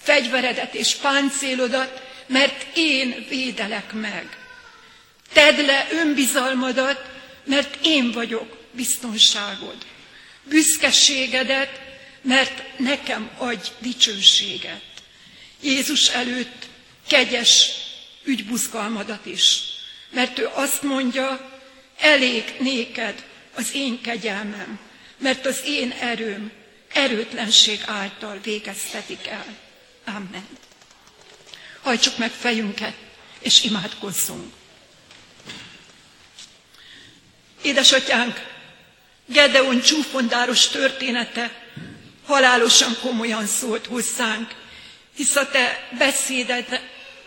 [0.02, 4.38] fegyveredet és páncélodat, mert én védelek meg.
[5.34, 7.12] Tedd le önbizalmadat,
[7.46, 9.78] mert én vagyok biztonságod.
[10.44, 11.82] Büszkeségedet,
[12.22, 14.82] mert nekem adj dicsőséget.
[15.62, 16.68] Jézus előtt
[17.08, 17.72] kegyes
[18.24, 19.62] ügybuzgalmadat is,
[20.10, 21.60] mert ő azt mondja,
[22.00, 24.80] elég néked az én kegyelmem,
[25.18, 26.52] mert az én erőm
[26.94, 29.46] erőtlenség által végeztetik el.
[30.06, 30.48] Amen.
[31.84, 32.94] Hajtsuk meg fejünket,
[33.40, 34.54] és imádkozzunk.
[37.62, 38.52] Édesatyánk,
[39.26, 41.64] Gedeon csúfondáros története
[42.26, 44.56] halálosan komolyan szólt hozzánk,
[45.16, 46.82] hisz a te beszéded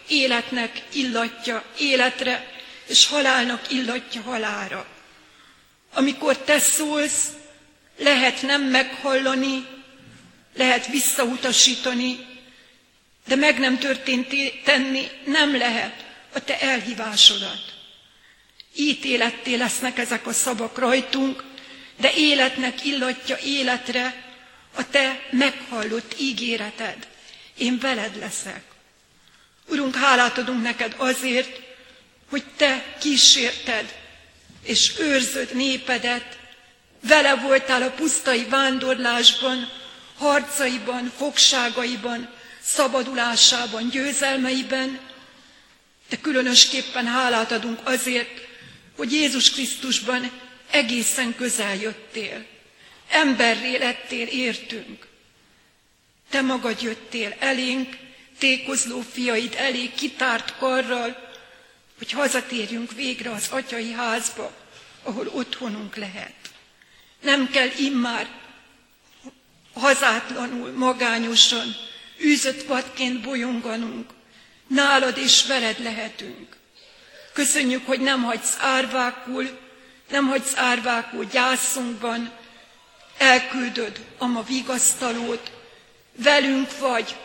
[0.09, 2.50] életnek illatja életre,
[2.86, 4.86] és halálnak illatja halára.
[5.94, 7.26] Amikor te szólsz,
[7.98, 9.66] lehet nem meghallani,
[10.54, 12.36] lehet visszautasítani,
[13.26, 17.74] de meg nem történt tenni nem lehet a te elhívásodat.
[18.76, 21.44] Ítéletté lesznek ezek a szavak rajtunk,
[21.96, 24.24] de életnek illatja életre
[24.74, 27.06] a te meghallott ígéreted.
[27.56, 28.62] Én veled leszek.
[29.68, 31.60] Urunk, hálát adunk neked azért,
[32.30, 33.94] hogy te kísérted
[34.62, 36.38] és őrzöd népedet,
[37.00, 39.70] vele voltál a pusztai vándorlásban,
[40.18, 42.34] harcaiban, fogságaiban,
[42.66, 45.00] szabadulásában, győzelmeiben,
[46.08, 48.46] de különösképpen hálát adunk azért,
[48.96, 50.30] hogy Jézus Krisztusban
[50.70, 52.46] egészen közel jöttél.
[53.08, 55.06] Emberré lettél értünk.
[56.30, 57.96] Te magad jöttél elénk,
[58.38, 61.34] tékozló fiaid elé kitárt karral,
[61.98, 64.52] hogy hazatérjünk végre az atyai házba,
[65.02, 66.34] ahol otthonunk lehet.
[67.20, 68.28] Nem kell immár
[69.72, 71.76] hazátlanul, magányosan,
[72.22, 74.10] űzött vadként bolyonganunk.
[74.66, 76.56] Nálad és veled lehetünk.
[77.32, 79.58] Köszönjük, hogy nem hagysz árvákul,
[80.10, 82.32] nem hagysz árvákul gyászunkban,
[83.18, 85.50] elküldöd a ma vigasztalót,
[86.16, 87.16] velünk vagy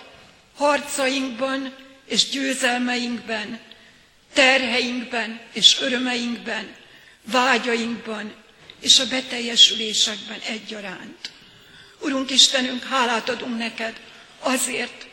[0.55, 1.75] harcainkban
[2.05, 3.59] és győzelmeinkben,
[4.33, 6.75] terheinkben és örömeinkben,
[7.23, 8.33] vágyainkban
[8.79, 11.31] és a beteljesülésekben egyaránt.
[11.99, 13.99] Urunk Istenünk, hálát adunk neked
[14.41, 15.07] azért,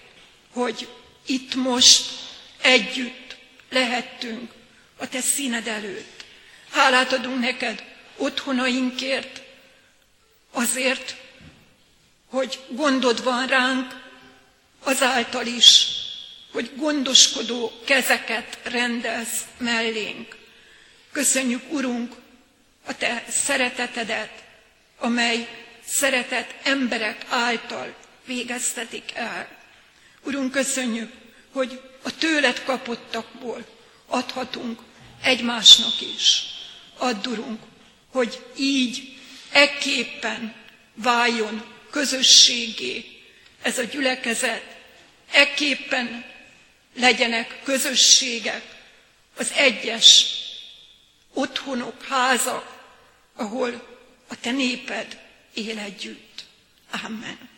[0.53, 0.89] hogy
[1.27, 2.11] itt most
[2.61, 3.37] együtt
[3.71, 4.53] lehettünk
[4.97, 6.25] a te színed előtt.
[6.71, 7.85] Hálát adunk neked
[8.17, 9.43] otthonainkért,
[10.51, 11.17] azért,
[12.31, 14.07] hogy gondod van ránk,
[14.83, 15.87] azáltal is,
[16.53, 20.37] hogy gondoskodó kezeket rendelsz mellénk.
[21.13, 22.15] Köszönjük, Urunk,
[22.87, 24.45] a Te szeretetedet,
[24.99, 25.49] amely
[25.87, 27.95] szeretett emberek által
[28.29, 29.49] végeztetik el.
[30.25, 31.13] Urunk, köszönjük,
[31.53, 33.67] hogy a tőled kapottakból
[34.07, 34.81] adhatunk
[35.23, 36.43] egymásnak is.
[36.97, 37.61] Add, Urunk,
[38.11, 39.19] hogy így,
[39.53, 40.55] ekképpen
[40.95, 43.05] váljon közösségé
[43.63, 44.77] ez a gyülekezet,
[45.31, 46.25] ekképpen
[46.95, 48.77] legyenek közösségek,
[49.37, 50.27] az egyes
[51.33, 52.83] otthonok, házak,
[53.37, 53.99] ahol
[54.29, 55.21] a te néped
[55.55, 56.45] él együtt.
[57.05, 57.58] Amen.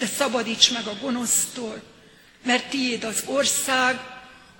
[0.00, 1.82] de szabadíts meg a gonosztól,
[2.44, 4.00] mert tiéd az ország,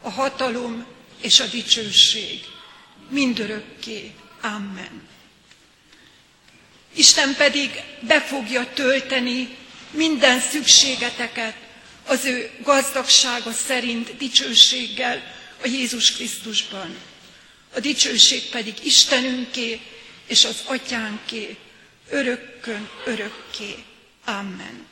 [0.01, 0.87] a hatalom
[1.21, 2.45] és a dicsőség,
[3.09, 4.15] mindörökké.
[4.41, 5.09] Amen.
[6.95, 9.57] Isten pedig be fogja tölteni
[9.91, 11.57] minden szükségeteket
[12.07, 15.23] az ő gazdagsága szerint dicsőséggel
[15.63, 16.97] a Jézus Krisztusban.
[17.75, 19.81] A dicsőség pedig Istenünké
[20.27, 21.57] és az Atyánké,
[22.09, 23.75] örökkön örökké.
[24.25, 24.90] Amen.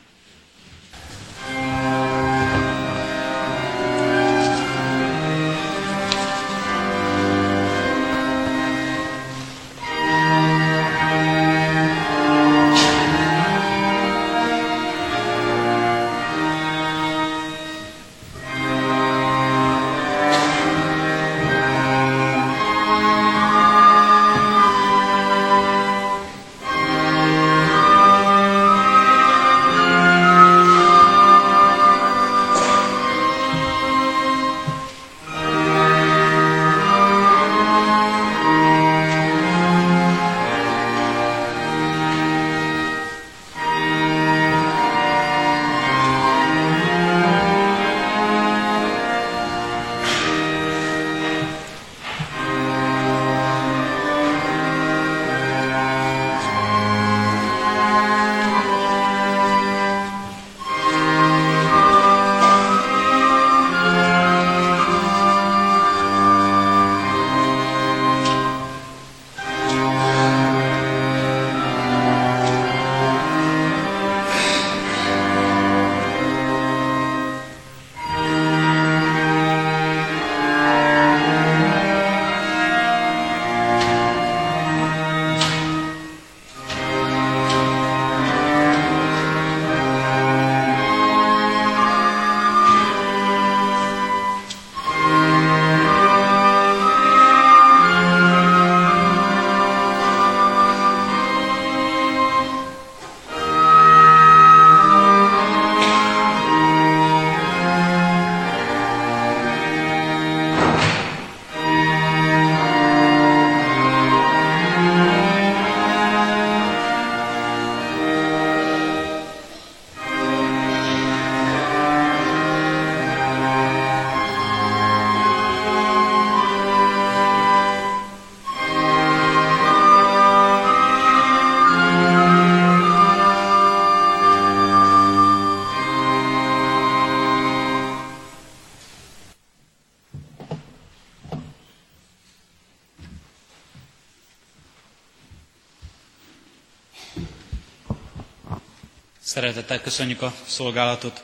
[149.39, 151.23] Szeretettel köszönjük a szolgálatot.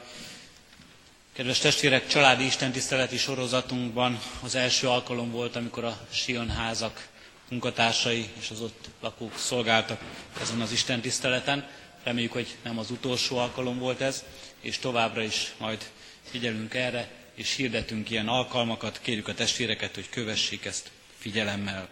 [1.34, 7.08] Kedves testvérek, családi istentiszteleti sorozatunkban az első alkalom volt, amikor a Sion házak
[7.50, 10.00] munkatársai és az ott lakók szolgáltak
[10.42, 11.68] ezen az istentiszteleten.
[12.04, 14.24] Reméljük, hogy nem az utolsó alkalom volt ez,
[14.62, 15.90] és továbbra is majd
[16.30, 21.88] figyelünk erre, és hirdetünk ilyen alkalmakat, kérjük a testvéreket, hogy kövessék ezt figyelemmel.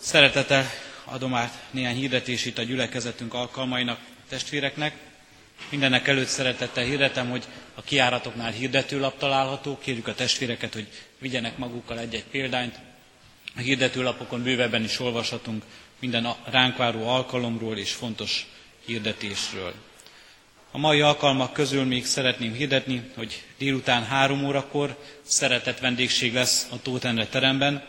[0.00, 0.70] Szeretettel
[1.10, 4.96] adom át néhány hirdetés itt a gyülekezetünk alkalmainak testvéreknek.
[5.70, 7.44] Mindenek előtt szeretettel hirdetem, hogy
[7.74, 9.78] a kiáratoknál hirdetőlap található.
[9.78, 10.88] Kérjük a testvéreket, hogy
[11.18, 12.74] vigyenek magukkal egy-egy példányt.
[13.56, 15.62] A hirdetőlapokon bővebben is olvashatunk
[16.00, 18.46] minden ránk váró alkalomról és fontos
[18.84, 19.74] hirdetésről.
[20.70, 26.82] A mai alkalmak közül még szeretném hirdetni, hogy délután három órakor szeretett vendégség lesz a
[26.82, 27.84] Tótenre teremben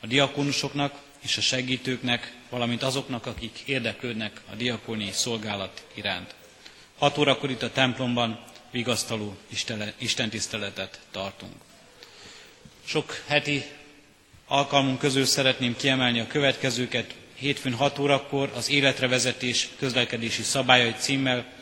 [0.00, 0.92] a diakonusoknak
[1.26, 6.34] és a segítőknek, valamint azoknak, akik érdeklődnek a diakóniai szolgálat iránt.
[6.98, 9.36] Hat órakor itt a templomban vigasztaló
[9.98, 11.52] istentiszteletet tartunk.
[12.84, 13.64] Sok heti
[14.46, 17.14] alkalmunk közül szeretném kiemelni a következőket.
[17.34, 21.52] Hétfőn 6 órakor az Életre vezetés közlekedési szabályai címmel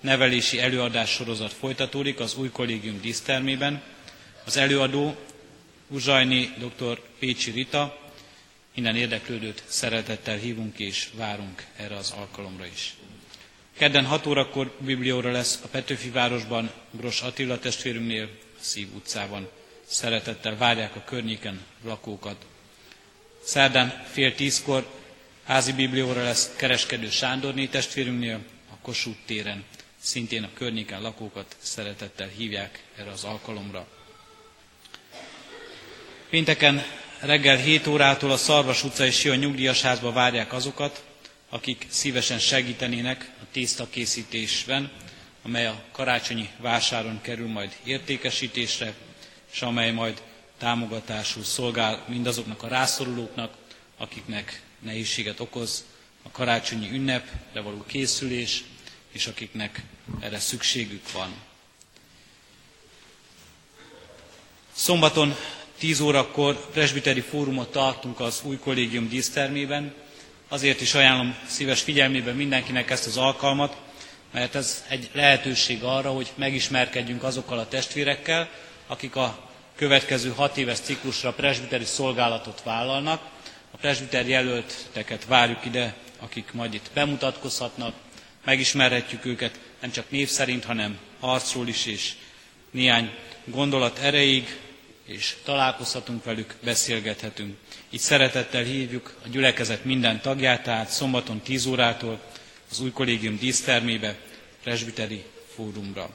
[0.00, 3.82] nevelési előadás sorozat folytatódik az új kollégium dísztermében.
[4.44, 5.16] Az előadó
[5.88, 7.00] Uzsajni dr.
[7.18, 8.01] Pécsi Rita,
[8.74, 12.94] minden érdeklődőt szeretettel hívunk és várunk erre az alkalomra is.
[13.76, 18.28] Kedden 6 órakor biblióra lesz a Petőfi városban, Gros Attila testvérünknél, a
[18.60, 19.48] Szív utcában.
[19.86, 22.46] Szeretettel várják a környéken lakókat.
[23.44, 24.90] Szerdán fél tízkor
[25.44, 29.64] házi biblióra lesz kereskedő Sándorné testvérünknél, a Kossuth téren.
[30.00, 33.86] Szintén a környéken lakókat szeretettel hívják erre az alkalomra.
[36.30, 36.82] Pénteken
[37.26, 41.04] reggel 7 órától a Szarvas utca és Sion nyugdíjas házba várják azokat,
[41.50, 44.90] akik szívesen segítenének a tésztakészítésben,
[45.42, 48.94] amely a karácsonyi vásáron kerül majd értékesítésre,
[49.52, 50.22] és amely majd
[50.58, 53.54] támogatásul szolgál mindazoknak a rászorulóknak,
[53.96, 55.84] akiknek nehézséget okoz
[56.22, 58.64] a karácsonyi ünnepre való készülés,
[59.12, 59.82] és akiknek
[60.20, 61.34] erre szükségük van.
[64.72, 65.34] Szombaton
[65.82, 69.94] 10 órakor presbiteri fórumot tartunk az új kollégium dísztermében.
[70.48, 73.76] Azért is ajánlom szíves figyelmébe mindenkinek ezt az alkalmat,
[74.32, 78.48] mert ez egy lehetőség arra, hogy megismerkedjünk azokkal a testvérekkel,
[78.86, 83.22] akik a következő hat éves ciklusra presbiteri szolgálatot vállalnak.
[83.70, 87.94] A presbiter jelölteket várjuk ide, akik majd itt bemutatkozhatnak,
[88.44, 92.12] megismerhetjük őket nem csak név szerint, hanem arcról is, és
[92.70, 93.10] néhány
[93.44, 94.58] gondolat erejéig,
[95.12, 97.56] és találkozhatunk velük, beszélgethetünk.
[97.90, 102.20] Így szeretettel hívjuk a gyülekezet minden tagját, tehát szombaton 10 órától
[102.70, 104.16] az új kollégium dísztermébe,
[104.62, 106.10] presbiteri fórumra.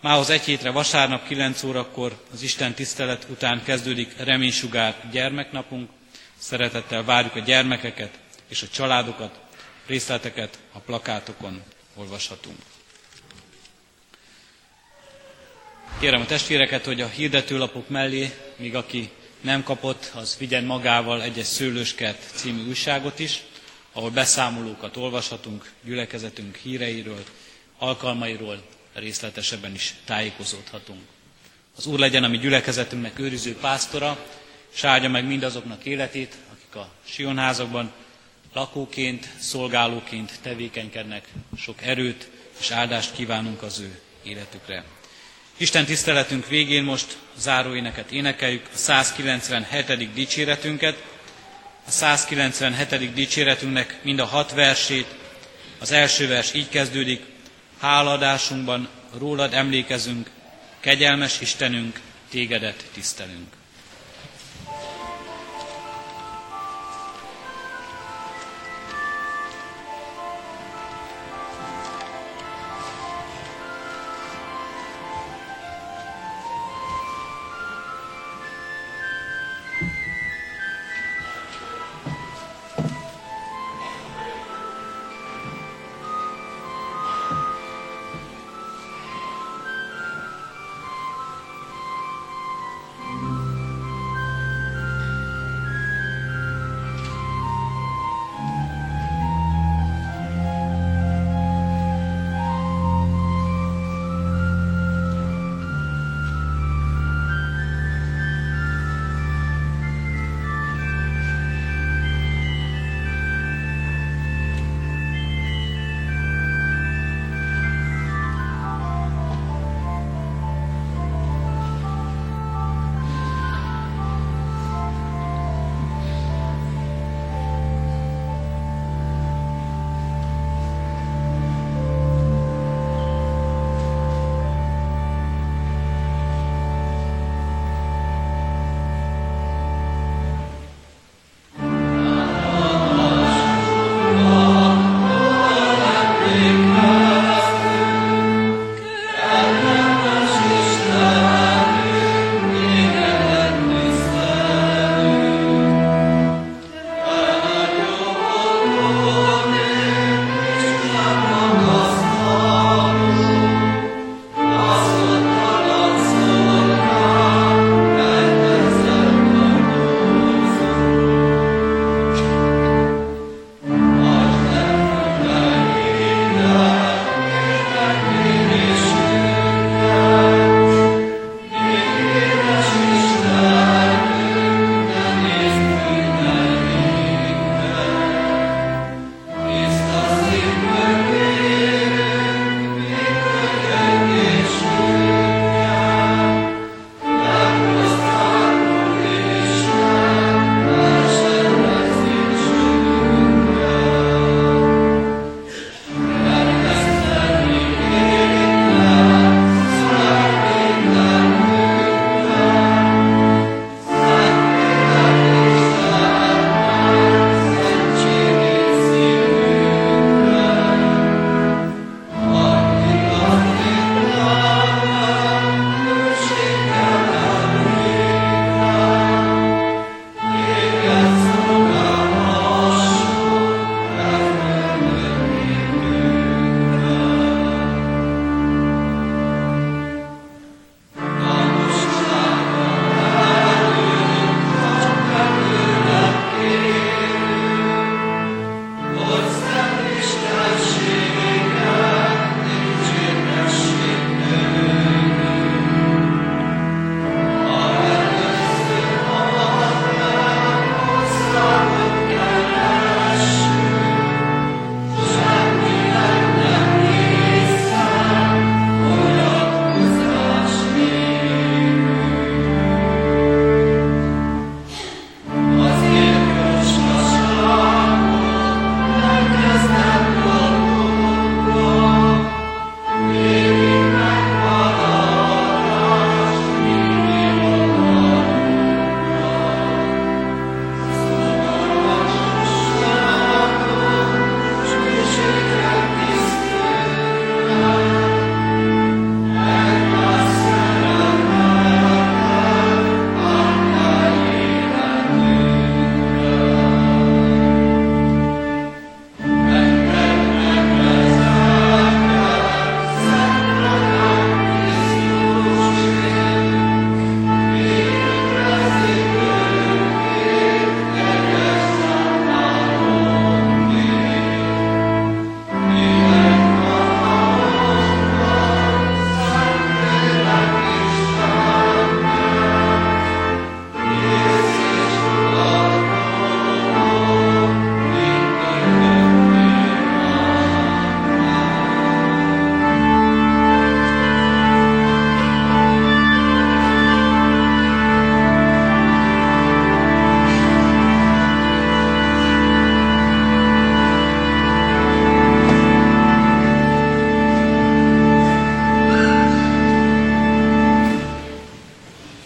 [0.00, 5.90] Mához egy hétre vasárnap 9 órakor az Isten tisztelet után kezdődik reménysugár gyermeknapunk.
[6.38, 8.18] Szeretettel várjuk a gyermekeket
[8.48, 9.40] és a családokat,
[9.86, 11.62] részleteket a plakátokon
[11.94, 12.56] olvashatunk.
[16.00, 21.46] Kérem a testvéreket, hogy a hirdetőlapok mellé, míg aki nem kapott, az vigyen magával egyes
[21.46, 23.42] szőlőskert című újságot is,
[23.92, 27.24] ahol beszámolókat olvashatunk gyülekezetünk híreiről,
[27.78, 28.62] alkalmairól,
[28.94, 31.00] részletesebben is tájékozódhatunk.
[31.76, 34.26] Az Úr legyen a mi gyülekezetünknek őriző pásztora,
[34.74, 34.80] és
[35.10, 37.92] meg mindazoknak életét, akik a Sionházakban
[38.52, 41.28] lakóként, szolgálóként tevékenykednek.
[41.56, 42.30] Sok erőt
[42.60, 44.84] és áldást kívánunk az ő életükre.
[45.56, 50.12] Isten tiszteletünk végén most záróéneket énekeljük, a 197.
[50.12, 51.02] dicséretünket.
[51.86, 53.12] A 197.
[53.14, 55.06] dicséretünknek mind a hat versét,
[55.78, 57.22] az első vers így kezdődik,
[57.80, 58.88] háladásunkban
[59.18, 60.30] rólad emlékezünk,
[60.80, 62.00] kegyelmes Istenünk,
[62.30, 63.48] tégedet tisztelünk.